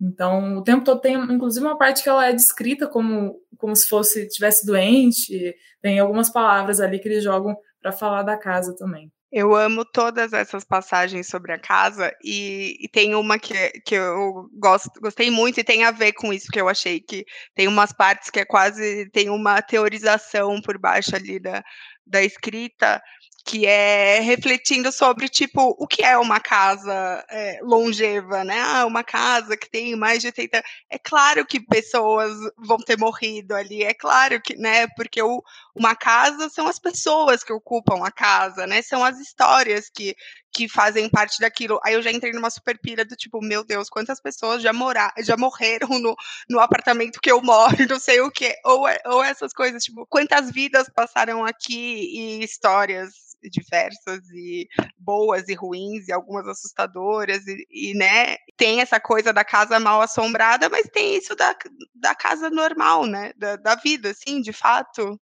[0.00, 3.88] Então, o tempo todo tem, inclusive, uma parte que ela é descrita como, como se
[3.88, 5.54] fosse tivesse doente.
[5.82, 9.10] Tem algumas palavras ali que eles jogam para falar da casa também.
[9.38, 14.48] Eu amo todas essas passagens sobre a casa e, e, tem uma que, que eu
[14.54, 17.92] gosto, gostei muito e tem a ver com isso que eu achei que tem umas
[17.92, 21.62] partes que é quase tem uma teorização por baixo ali da,
[22.06, 23.02] da escrita
[23.46, 28.60] que é refletindo sobre, tipo, o que é uma casa é, longeva, né?
[28.60, 30.60] Ah, uma casa que tem mais de 80...
[30.90, 34.88] É claro que pessoas vão ter morrido ali, é claro que, né?
[34.96, 35.40] Porque o,
[35.76, 38.82] uma casa são as pessoas que ocupam a casa, né?
[38.82, 40.16] São as histórias que,
[40.52, 41.78] que fazem parte daquilo.
[41.84, 45.12] Aí eu já entrei numa super pira do tipo, meu Deus, quantas pessoas já, mora,
[45.18, 46.16] já morreram no,
[46.50, 48.56] no apartamento que eu moro, não sei o quê.
[48.64, 54.68] Ou, é, ou essas coisas, tipo, quantas vidas passaram aqui e histórias diversas e
[54.98, 60.00] boas e ruins e algumas assustadoras e, e, né, tem essa coisa da casa mal
[60.00, 61.54] assombrada, mas tem isso da,
[61.94, 65.18] da casa normal, né, da, da vida, assim, de fato.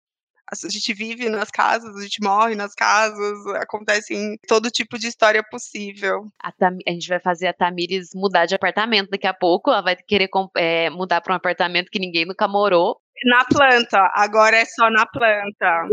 [0.53, 5.07] A gente vive nas casas, a gente morre nas casas, acontece em todo tipo de
[5.07, 6.27] história possível.
[6.43, 9.81] A, Tam, a gente vai fazer a Tamires mudar de apartamento daqui a pouco, ela
[9.81, 14.65] vai querer é, mudar para um apartamento que ninguém nunca morou, na planta, agora é
[14.65, 15.89] só na planta.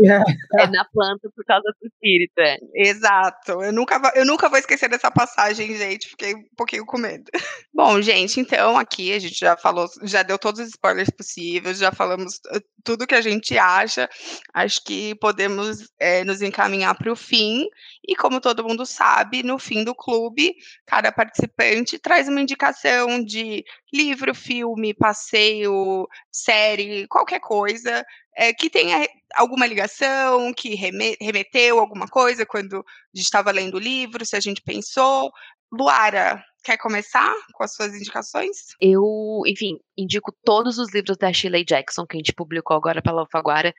[0.58, 2.56] É na planta por causa do espírito, é.
[2.74, 3.62] Exato.
[3.62, 6.08] Eu nunca, eu nunca vou esquecer dessa passagem, gente.
[6.08, 7.24] Fiquei um pouquinho com medo.
[7.74, 11.92] Bom, gente, então aqui a gente já falou, já deu todos os spoilers possíveis, já
[11.92, 12.40] falamos
[12.82, 14.08] tudo que a gente acha.
[14.54, 17.66] Acho que podemos é, nos encaminhar para o fim.
[18.06, 20.54] E como todo mundo sabe, no fim do clube,
[20.86, 23.62] cada participante traz uma indicação de
[23.92, 28.04] livro, filme, passeio, série, qualquer coisa
[28.36, 30.74] é, que tenha alguma ligação, que
[31.20, 35.30] remeteu alguma coisa quando a gente estava lendo o livro, se a gente pensou.
[35.72, 38.58] Luara, quer começar com as suas indicações?
[38.80, 43.22] Eu, enfim, indico todos os livros da Shirley Jackson que a gente publicou agora pela
[43.22, 43.74] Alfaguara.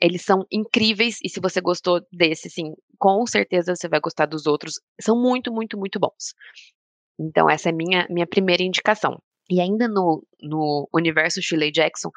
[0.00, 4.46] Eles são incríveis e se você gostou desse, sim, com certeza você vai gostar dos
[4.46, 4.80] outros.
[5.00, 6.34] São muito, muito, muito bons.
[7.18, 9.20] Então essa é minha minha primeira indicação.
[9.50, 12.10] E ainda no, no universo Shirley Jackson,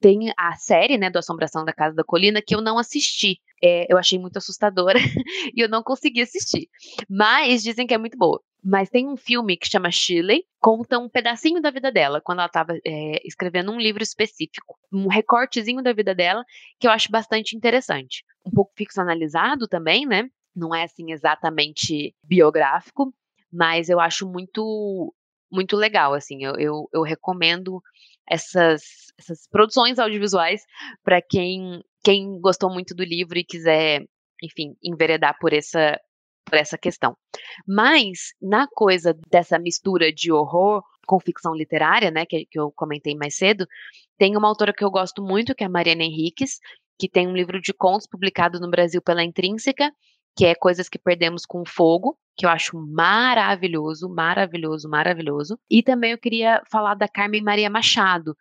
[0.00, 3.40] tem a série, né, do Assombração da Casa da Colina, que eu não assisti.
[3.62, 4.98] É, eu achei muito assustadora
[5.52, 6.68] e eu não consegui assistir.
[7.10, 8.40] Mas dizem que é muito boa.
[8.62, 12.46] Mas tem um filme que chama Shirley, conta um pedacinho da vida dela, quando ela
[12.46, 14.78] estava é, escrevendo um livro específico.
[14.92, 16.44] Um recortezinho da vida dela,
[16.78, 18.24] que eu acho bastante interessante.
[18.44, 20.28] Um pouco ficcionalizado também, né?
[20.54, 23.12] Não é assim exatamente biográfico,
[23.52, 25.14] mas eu acho muito
[25.50, 27.82] muito legal, assim, eu, eu, eu recomendo
[28.28, 28.82] essas,
[29.18, 30.62] essas produções audiovisuais
[31.04, 34.04] para quem, quem gostou muito do livro e quiser,
[34.42, 35.98] enfim, enveredar por essa,
[36.44, 37.16] por essa questão.
[37.66, 43.14] Mas, na coisa dessa mistura de horror com ficção literária, né, que, que eu comentei
[43.14, 43.66] mais cedo,
[44.18, 46.58] tem uma autora que eu gosto muito, que é a Mariana Henriques,
[46.98, 49.92] que tem um livro de contos publicado no Brasil pela Intrínseca,
[50.36, 55.58] que é Coisas que Perdemos com Fogo, que eu acho maravilhoso, maravilhoso, maravilhoso.
[55.70, 58.36] E também eu queria falar da Carmen Maria Machado,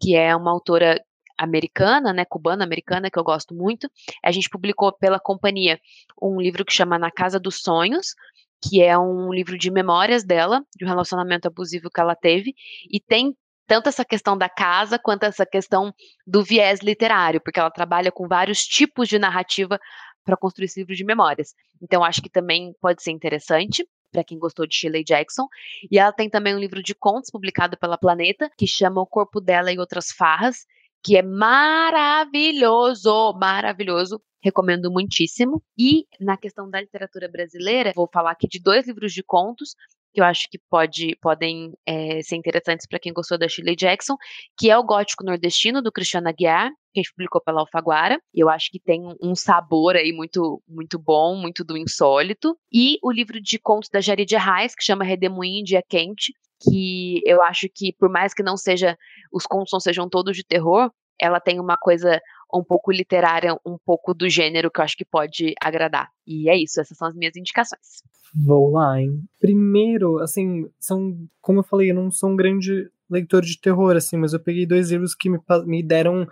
[0.00, 1.02] que é uma autora
[1.36, 3.90] americana, né, cubana-americana, que eu gosto muito.
[4.24, 5.80] A gente publicou pela companhia
[6.20, 8.14] um livro que chama Na Casa dos Sonhos,
[8.62, 12.54] que é um livro de memórias dela, de um relacionamento abusivo que ela teve,
[12.88, 13.36] e tem
[13.66, 15.92] tanto essa questão da casa quanto essa questão
[16.26, 19.80] do viés literário, porque ela trabalha com vários tipos de narrativa
[20.24, 21.54] para construir esse livro de memórias.
[21.80, 25.46] Então, acho que também pode ser interessante para quem gostou de Shirley Jackson.
[25.90, 29.40] E ela tem também um livro de contos publicado pela Planeta, que chama O Corpo
[29.40, 30.66] dela e Outras Farras,
[31.02, 33.10] que é maravilhoso,
[33.40, 34.20] maravilhoso.
[34.44, 35.62] Recomendo muitíssimo.
[35.78, 39.74] E na questão da literatura brasileira, vou falar aqui de dois livros de contos
[40.12, 44.16] que eu acho que pode, podem é, ser interessantes para quem gostou da Shirley Jackson,
[44.58, 48.48] que é o Gótico Nordestino, do Cristiano Aguiar, que a gente publicou pela Alfaguara, eu
[48.48, 53.40] acho que tem um sabor aí muito, muito bom, muito do insólito, e o livro
[53.40, 56.32] de contos da Jarid Reis, que chama Redemoinho Dia Quente,
[56.62, 58.96] que eu acho que, por mais que não seja,
[59.32, 60.90] os contos não sejam todos de terror,
[61.20, 62.20] ela tem uma coisa
[62.52, 66.08] um pouco literária, um pouco do gênero que eu acho que pode agradar.
[66.26, 68.02] E é isso, essas são as minhas indicações.
[68.34, 69.22] Vou lá, hein?
[69.40, 74.16] Primeiro, assim, são, como eu falei, eu não sou um grande leitor de terror, assim,
[74.16, 76.26] mas eu peguei dois livros que me, me deram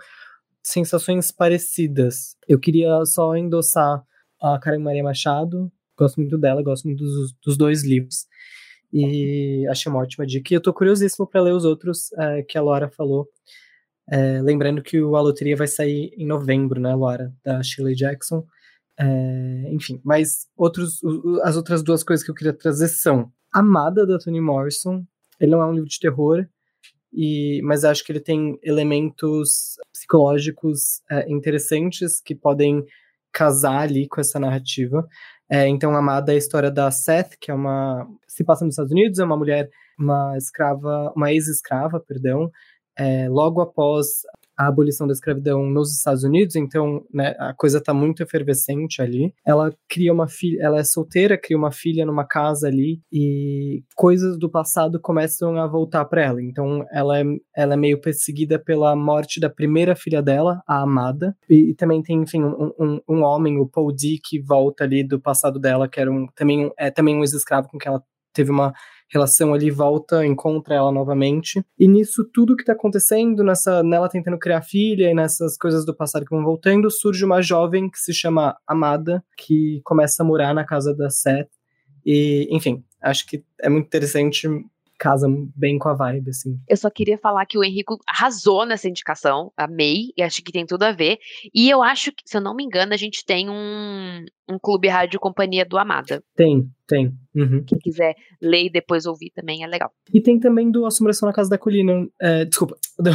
[0.63, 2.35] sensações parecidas.
[2.47, 4.03] Eu queria só endossar
[4.41, 8.25] a Karen Maria Machado, gosto muito dela, gosto muito dos, dos dois livros.
[8.93, 10.53] E achei uma ótima dica.
[10.53, 13.27] E eu tô curiosíssimo para ler os outros é, que a Laura falou.
[14.09, 17.33] É, lembrando que o A Loteria vai sair em novembro, né, Laura?
[17.43, 18.45] Da Shirley Jackson.
[18.99, 20.99] É, enfim, mas outros,
[21.43, 25.05] as outras duas coisas que eu queria trazer são Amada, da Toni Morrison.
[25.39, 26.45] Ele não é um livro de terror,
[27.13, 32.85] e, mas acho que ele tem elementos psicológicos é, interessantes que podem
[33.31, 35.07] casar ali com essa narrativa.
[35.49, 38.07] É, então, Amada é a história da Seth, que é uma.
[38.27, 42.49] se passa nos Estados Unidos, é uma mulher, uma escrava, uma ex-escrava, perdão,
[42.97, 44.21] é, logo após
[44.61, 49.33] a abolição da escravidão nos Estados Unidos, então né, a coisa está muito efervescente ali.
[49.45, 54.37] Ela cria uma filha, ela é solteira, cria uma filha numa casa ali e coisas
[54.37, 56.41] do passado começam a voltar para ela.
[56.41, 57.23] Então ela é,
[57.55, 62.03] ela é meio perseguida pela morte da primeira filha dela, a Amada, e, e também
[62.03, 65.87] tem, enfim, um, um, um, homem, o Paul D, que volta ali do passado dela,
[65.87, 68.03] que era um, também, é também um ex-escravo com quem ela
[68.33, 68.73] teve uma
[69.11, 71.63] relação ali volta, encontra ela novamente.
[71.77, 75.95] E nisso tudo que tá acontecendo, nessa nela tentando criar filha e nessas coisas do
[75.95, 80.53] passado que vão voltando, surge uma jovem que se chama Amada, que começa a morar
[80.53, 81.49] na casa da Seth.
[82.05, 84.47] E, enfim, acho que é muito interessante
[85.01, 86.59] casa bem com a vibe, assim.
[86.69, 90.63] Eu só queria falar que o Henrico arrasou nessa indicação, amei, e acho que tem
[90.63, 91.17] tudo a ver.
[91.55, 94.87] E eu acho que, se eu não me engano, a gente tem um, um clube
[94.87, 96.23] rádio companhia do Amada.
[96.35, 97.11] Tem, tem.
[97.33, 97.63] Uhum.
[97.65, 99.91] Quem quiser ler e depois ouvir também é legal.
[100.13, 102.07] E tem também do Assombração na Casa da Colina.
[102.21, 103.09] É, desculpa, do,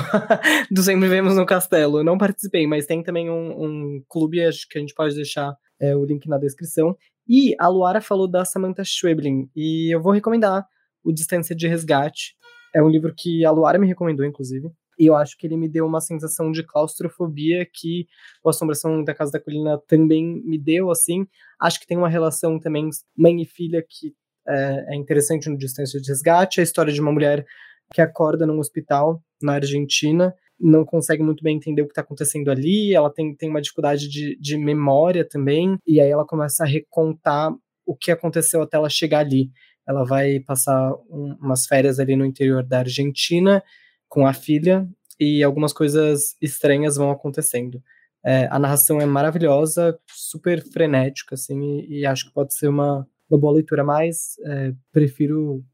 [0.75, 1.99] do Sempre Vemos no Castelo.
[1.99, 5.55] Eu não participei, mas tem também um, um clube, acho que a gente pode deixar
[5.81, 6.97] é, o link na descrição.
[7.29, 10.67] E a Luara falou da Samantha Schweblin, e eu vou recomendar
[11.07, 12.35] o Distância de Resgate.
[12.75, 14.69] É um livro que a Luara me recomendou, inclusive.
[14.99, 18.07] E eu acho que ele me deu uma sensação de claustrofobia que
[18.43, 21.27] o Assombração da Casa da Colina também me deu, assim.
[21.61, 24.15] Acho que tem uma relação também mãe e filha que
[24.49, 26.61] é, é interessante no Distância de Resgate.
[26.61, 27.47] A história de uma mulher
[27.95, 32.51] que acorda num hospital na Argentina, não consegue muito bem entender o que está acontecendo
[32.51, 36.67] ali, ela tem, tem uma dificuldade de, de memória também, e aí ela começa a
[36.67, 37.55] recontar
[37.85, 39.51] o que aconteceu até ela chegar ali
[39.87, 43.63] ela vai passar um, umas férias ali no interior da Argentina
[44.09, 47.83] com a filha e algumas coisas estranhas vão acontecendo.
[48.25, 53.07] É, a narração é maravilhosa, super frenética, assim, e, e acho que pode ser uma,
[53.31, 55.65] uma boa leitura, mas é, prefiro,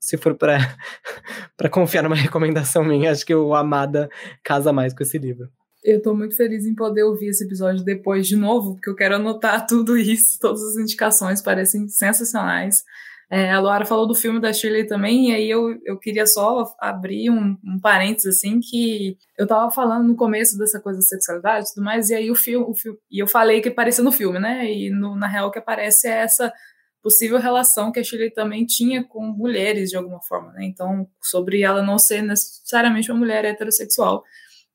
[0.00, 0.58] se for para
[1.70, 4.08] confiar numa recomendação minha, acho que o Amada
[4.42, 5.48] casa mais com esse livro.
[5.82, 9.14] Eu tô muito feliz em poder ouvir esse episódio depois de novo, porque eu quero
[9.14, 12.84] anotar tudo isso, todas as indicações parecem sensacionais.
[13.32, 16.64] É, a Laura falou do filme da Shirley também, e aí eu, eu queria só
[16.80, 21.68] abrir um, um parênteses, assim, que eu tava falando no começo dessa coisa da sexualidade
[21.68, 24.10] e tudo mais, e aí o filme, o filme e eu falei que apareceu no
[24.10, 26.52] filme, né, e no, na real o que aparece é essa
[27.00, 31.62] possível relação que a Shirley também tinha com mulheres, de alguma forma, né, então, sobre
[31.62, 34.24] ela não ser necessariamente uma mulher heterossexual.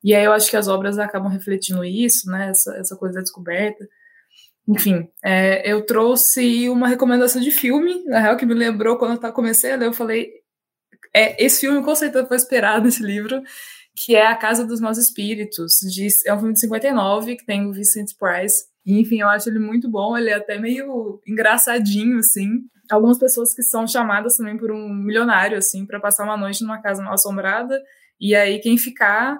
[0.01, 3.21] E aí eu acho que as obras acabam refletindo isso, né, essa, essa coisa da
[3.21, 3.85] descoberta,
[4.67, 9.33] enfim, é, eu trouxe uma recomendação de filme, na real, que me lembrou quando eu
[9.33, 10.31] comecei a ler, eu falei,
[11.13, 13.41] é, esse filme com certeza foi esperado esse livro,
[13.95, 17.67] que é A Casa dos Maus Espíritos, de, é um filme de 59, que tem
[17.67, 22.17] o Vincent Price, e, enfim, eu acho ele muito bom, ele é até meio engraçadinho,
[22.17, 22.49] assim,
[22.89, 26.81] algumas pessoas que são chamadas também por um milionário, assim, para passar uma noite numa
[26.81, 27.81] casa mal assombrada,
[28.19, 29.39] e aí quem ficar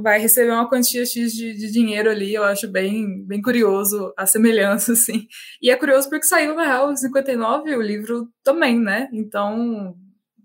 [0.00, 4.26] vai receber uma quantia X de, de, dinheiro ali, eu acho bem, bem curioso a
[4.26, 5.26] semelhança, assim.
[5.60, 9.08] E é curioso porque saiu, na real, em 59, o livro também, né?
[9.12, 9.96] Então,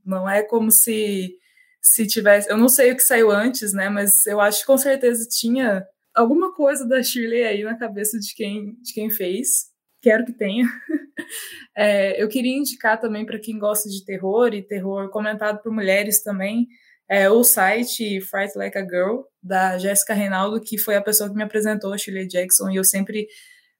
[0.05, 1.35] não é como se,
[1.81, 2.49] se tivesse...
[2.49, 3.89] Eu não sei o que saiu antes, né?
[3.89, 5.85] Mas eu acho que com certeza tinha
[6.15, 9.73] alguma coisa da Shirley aí na cabeça de quem, de quem fez.
[10.01, 10.65] Quero que tenha.
[11.75, 16.23] é, eu queria indicar também para quem gosta de terror, e terror comentado por mulheres
[16.23, 16.67] também,
[17.09, 21.35] é, o site Fright Like a Girl, da Jéssica Reinaldo, que foi a pessoa que
[21.35, 23.27] me apresentou a Shirley Jackson, e eu sempre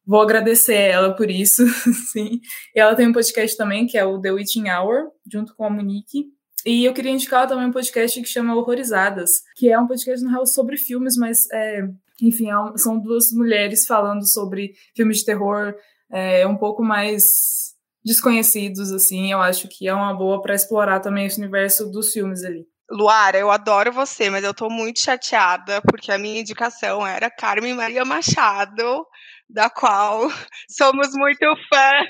[0.05, 1.65] vou agradecer ela por isso,
[2.13, 2.39] sim.
[2.75, 5.69] E ela tem um podcast também, que é o The Witching Hour, junto com a
[5.69, 6.27] Monique.
[6.63, 10.29] E eu queria indicar também um podcast que chama Horrorizadas, que é um podcast, no
[10.29, 11.81] real, sobre filmes, mas, é,
[12.21, 15.75] enfim, é um, são duas mulheres falando sobre filmes de terror
[16.11, 19.31] é, um pouco mais desconhecidos, assim.
[19.31, 22.67] Eu acho que é uma boa para explorar também esse universo dos filmes ali.
[22.89, 27.73] Luara, eu adoro você, mas eu tô muito chateada porque a minha indicação era Carmen
[27.73, 29.05] Maria Machado,
[29.49, 30.27] da qual
[30.69, 32.07] somos muito fãs.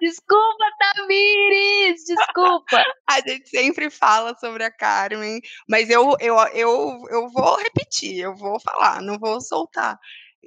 [0.00, 2.82] Desculpa, Tamires, desculpa.
[3.08, 8.34] A gente sempre fala sobre a Carmen, mas eu, eu, eu, eu vou repetir, eu
[8.34, 9.98] vou falar, não vou soltar.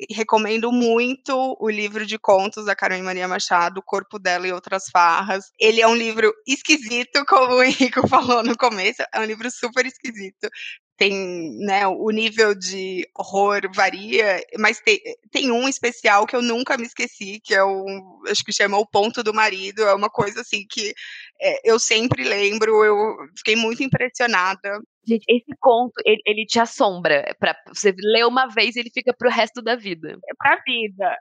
[0.09, 4.85] Recomendo muito o livro de contos da Carmen Maria Machado, O Corpo dela e Outras
[4.91, 5.51] Farras.
[5.59, 9.85] Ele é um livro esquisito, como o Henrico falou no começo, é um livro super
[9.85, 10.49] esquisito
[10.97, 14.99] tem, né, o nível de horror varia, mas tem,
[15.31, 18.85] tem um especial que eu nunca me esqueci, que é o, acho que chama O
[18.85, 20.93] Ponto do Marido, é uma coisa assim que
[21.41, 24.79] é, eu sempre lembro, eu fiquei muito impressionada.
[25.05, 29.29] Gente, esse conto, ele, ele te assombra, para você ler uma vez ele fica pro
[29.29, 30.17] resto da vida.
[30.29, 31.17] É pra vida.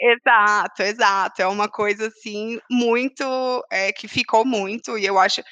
[0.00, 1.40] Exato, exato.
[1.40, 3.24] É uma coisa assim muito
[3.70, 5.42] é, que ficou muito e eu acho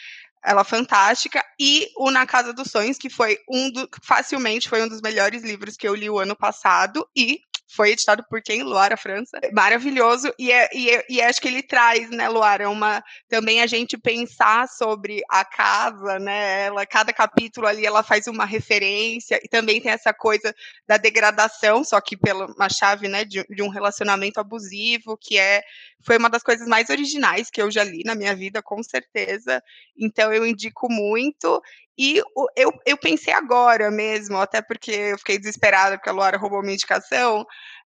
[0.45, 4.89] ela fantástica, e o Na Casa dos Sonhos, que foi um do, facilmente foi um
[4.89, 7.41] dos melhores livros que eu li o ano passado, e
[7.75, 8.63] foi editado por quem?
[8.63, 9.41] Luara França.
[9.53, 10.33] Maravilhoso.
[10.39, 13.97] E, é, e, é, e acho que ele traz, né, Luara, uma, também a gente
[13.97, 16.67] pensar sobre a casa, né?
[16.67, 20.55] Ela, cada capítulo ali ela faz uma referência, e também tem essa coisa
[20.87, 25.63] da degradação, só que pela uma chave né, de, de um relacionamento abusivo, que é
[26.05, 29.63] foi uma das coisas mais originais que eu já li na minha vida, com certeza.
[29.97, 31.63] Então eu indico muito.
[31.99, 32.21] E
[32.57, 36.75] eu, eu pensei agora mesmo, até porque eu fiquei desesperada porque a Laura roubou minha
[36.75, 37.45] indicação.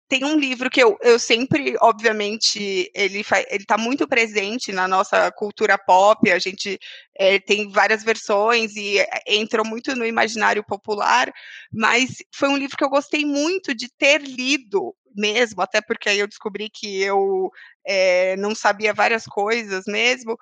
[0.07, 5.33] Tem um livro que eu, eu sempre, obviamente, ele ele está muito presente na nossa
[5.33, 6.31] cultura pop.
[6.31, 6.79] A gente
[7.19, 11.33] é, tem várias versões e é, entrou muito no imaginário popular.
[11.73, 16.19] Mas foi um livro que eu gostei muito de ter lido mesmo, até porque aí
[16.19, 17.51] eu descobri que eu
[17.87, 20.37] é, não sabia várias coisas mesmo,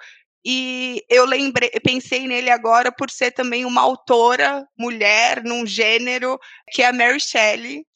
[0.44, 6.38] e eu lembrei, pensei nele agora por ser também uma autora mulher num gênero
[6.70, 7.86] que é a Mary Shelley,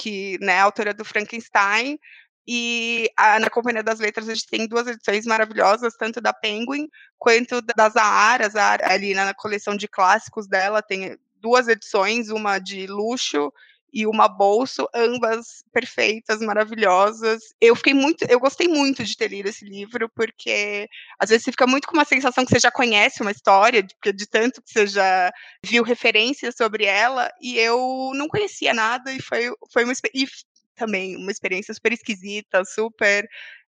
[0.00, 1.98] que né, é autora do Frankenstein.
[2.46, 6.88] E a, na Companhia das Letras a gente tem duas edições maravilhosas, tanto da Penguin
[7.18, 8.48] quanto da Zahara.
[8.48, 13.52] Zahara ali na coleção de clássicos dela tem duas edições, uma de luxo
[13.92, 17.42] e uma bolsa, ambas perfeitas, maravilhosas.
[17.60, 21.50] Eu fiquei muito, eu gostei muito de ter lido esse livro, porque às vezes você
[21.50, 24.70] fica muito com uma sensação que você já conhece uma história, de, de tanto que
[24.70, 25.32] você já
[25.64, 30.26] viu referências sobre ela, e eu não conhecia nada, e foi, foi uma e
[30.74, 33.28] também uma experiência super esquisita, super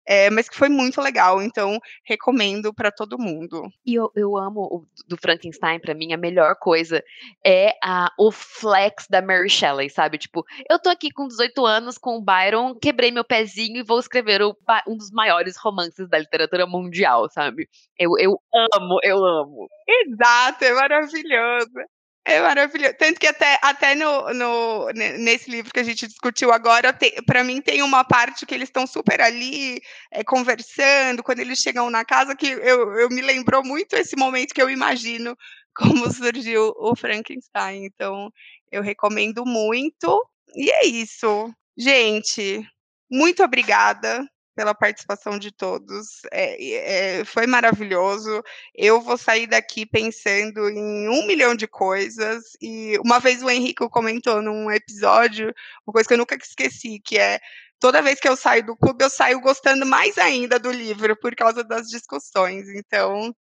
[0.08, 3.70] é, mas que foi muito legal, então recomendo para todo mundo.
[3.86, 7.04] E eu, eu amo o do Frankenstein, para mim, a melhor coisa
[7.46, 10.18] é a, o flex da Mary Shelley, sabe?
[10.18, 14.00] Tipo, eu tô aqui com 18 anos com o Byron, quebrei meu pezinho e vou
[14.00, 14.56] escrever o,
[14.88, 17.68] um dos maiores romances da literatura mundial, sabe?
[18.00, 18.40] Eu, eu
[18.76, 19.68] amo, eu amo.
[19.88, 21.97] Exato, é maravilhoso.
[22.30, 22.94] É maravilhoso.
[23.00, 26.94] Tanto que até, até no, no, nesse livro que a gente discutiu agora,
[27.26, 31.90] para mim tem uma parte que eles estão super ali é, conversando, quando eles chegam
[31.90, 35.38] na casa, que eu, eu me lembrou muito esse momento que eu imagino
[35.74, 37.86] como surgiu o Frankenstein.
[37.86, 38.30] Então,
[38.70, 40.30] eu recomendo muito.
[40.54, 41.50] E é isso.
[41.78, 42.62] Gente,
[43.10, 44.28] muito obrigada
[44.58, 46.24] pela participação de todos.
[46.32, 48.44] É, é, foi maravilhoso.
[48.74, 52.44] Eu vou sair daqui pensando em um milhão de coisas.
[52.60, 55.54] E uma vez o Henrique comentou num episódio,
[55.86, 57.40] uma coisa que eu nunca esqueci, que é
[57.80, 61.36] toda vez que eu saio do clube, eu saio gostando mais ainda do livro por
[61.36, 62.68] causa das discussões.
[62.70, 63.32] Então,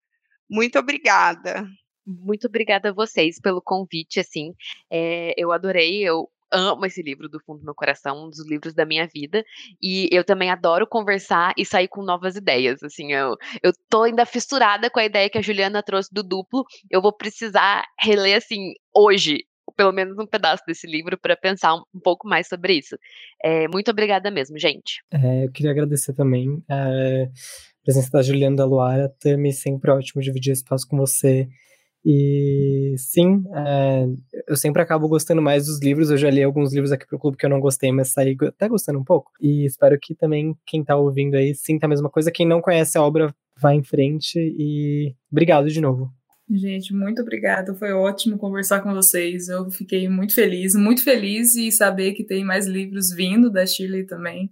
[0.47, 1.67] muito obrigada.
[2.05, 4.53] Muito obrigada a vocês pelo convite, assim,
[4.89, 8.73] é, eu adorei, eu amo esse livro do fundo do meu coração, um dos livros
[8.73, 9.43] da minha vida.
[9.81, 12.81] E eu também adoro conversar e sair com novas ideias.
[12.83, 16.65] Assim, eu, eu tô ainda fissurada com a ideia que a Juliana trouxe do duplo.
[16.89, 19.39] Eu vou precisar reler assim hoje.
[19.75, 22.97] Pelo menos um pedaço desse livro para pensar um, um, pouco mais sobre isso.
[23.43, 25.03] É, muito obrigada mesmo, gente.
[25.11, 29.13] É, eu queria agradecer também é, a presença da Juliana da Luara.
[29.19, 31.47] Tami, sempre ótimo dividir espaço com você
[32.09, 34.07] e sim, é,
[34.47, 36.09] eu sempre acabo gostando mais dos livros.
[36.09, 38.69] Eu já li alguns livros aqui pro clube que eu não gostei, mas saí até
[38.69, 39.29] gostando um pouco.
[39.41, 42.31] E espero que também quem tá ouvindo aí sinta a mesma coisa.
[42.31, 44.39] Quem não conhece a obra, vá em frente.
[44.39, 46.09] E obrigado de novo.
[46.49, 47.75] Gente, muito obrigada.
[47.75, 49.49] Foi ótimo conversar com vocês.
[49.49, 54.05] Eu fiquei muito feliz, muito feliz e saber que tem mais livros vindo da Chile
[54.05, 54.49] também.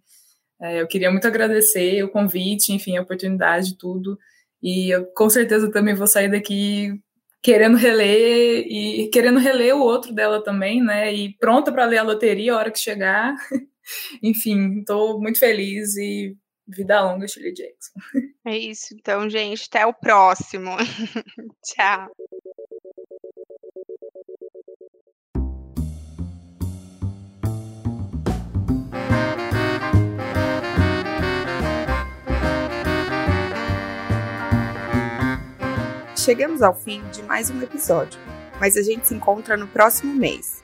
[0.61, 4.19] É, eu queria muito agradecer o convite, enfim, a oportunidade, tudo.
[4.61, 6.99] E eu com certeza também vou sair daqui
[7.45, 11.13] querendo reler e querendo reler o outro dela também, né?
[11.13, 13.35] E pronta para ler a loteria a hora que chegar.
[14.23, 16.35] Enfim, estou muito feliz e
[16.67, 17.93] vida longa, Shirley Jackson.
[18.47, 19.67] É isso, então, gente.
[19.69, 20.71] Até o próximo.
[21.63, 22.09] Tchau.
[36.25, 38.19] Chegamos ao fim de mais um episódio,
[38.59, 40.63] mas a gente se encontra no próximo mês.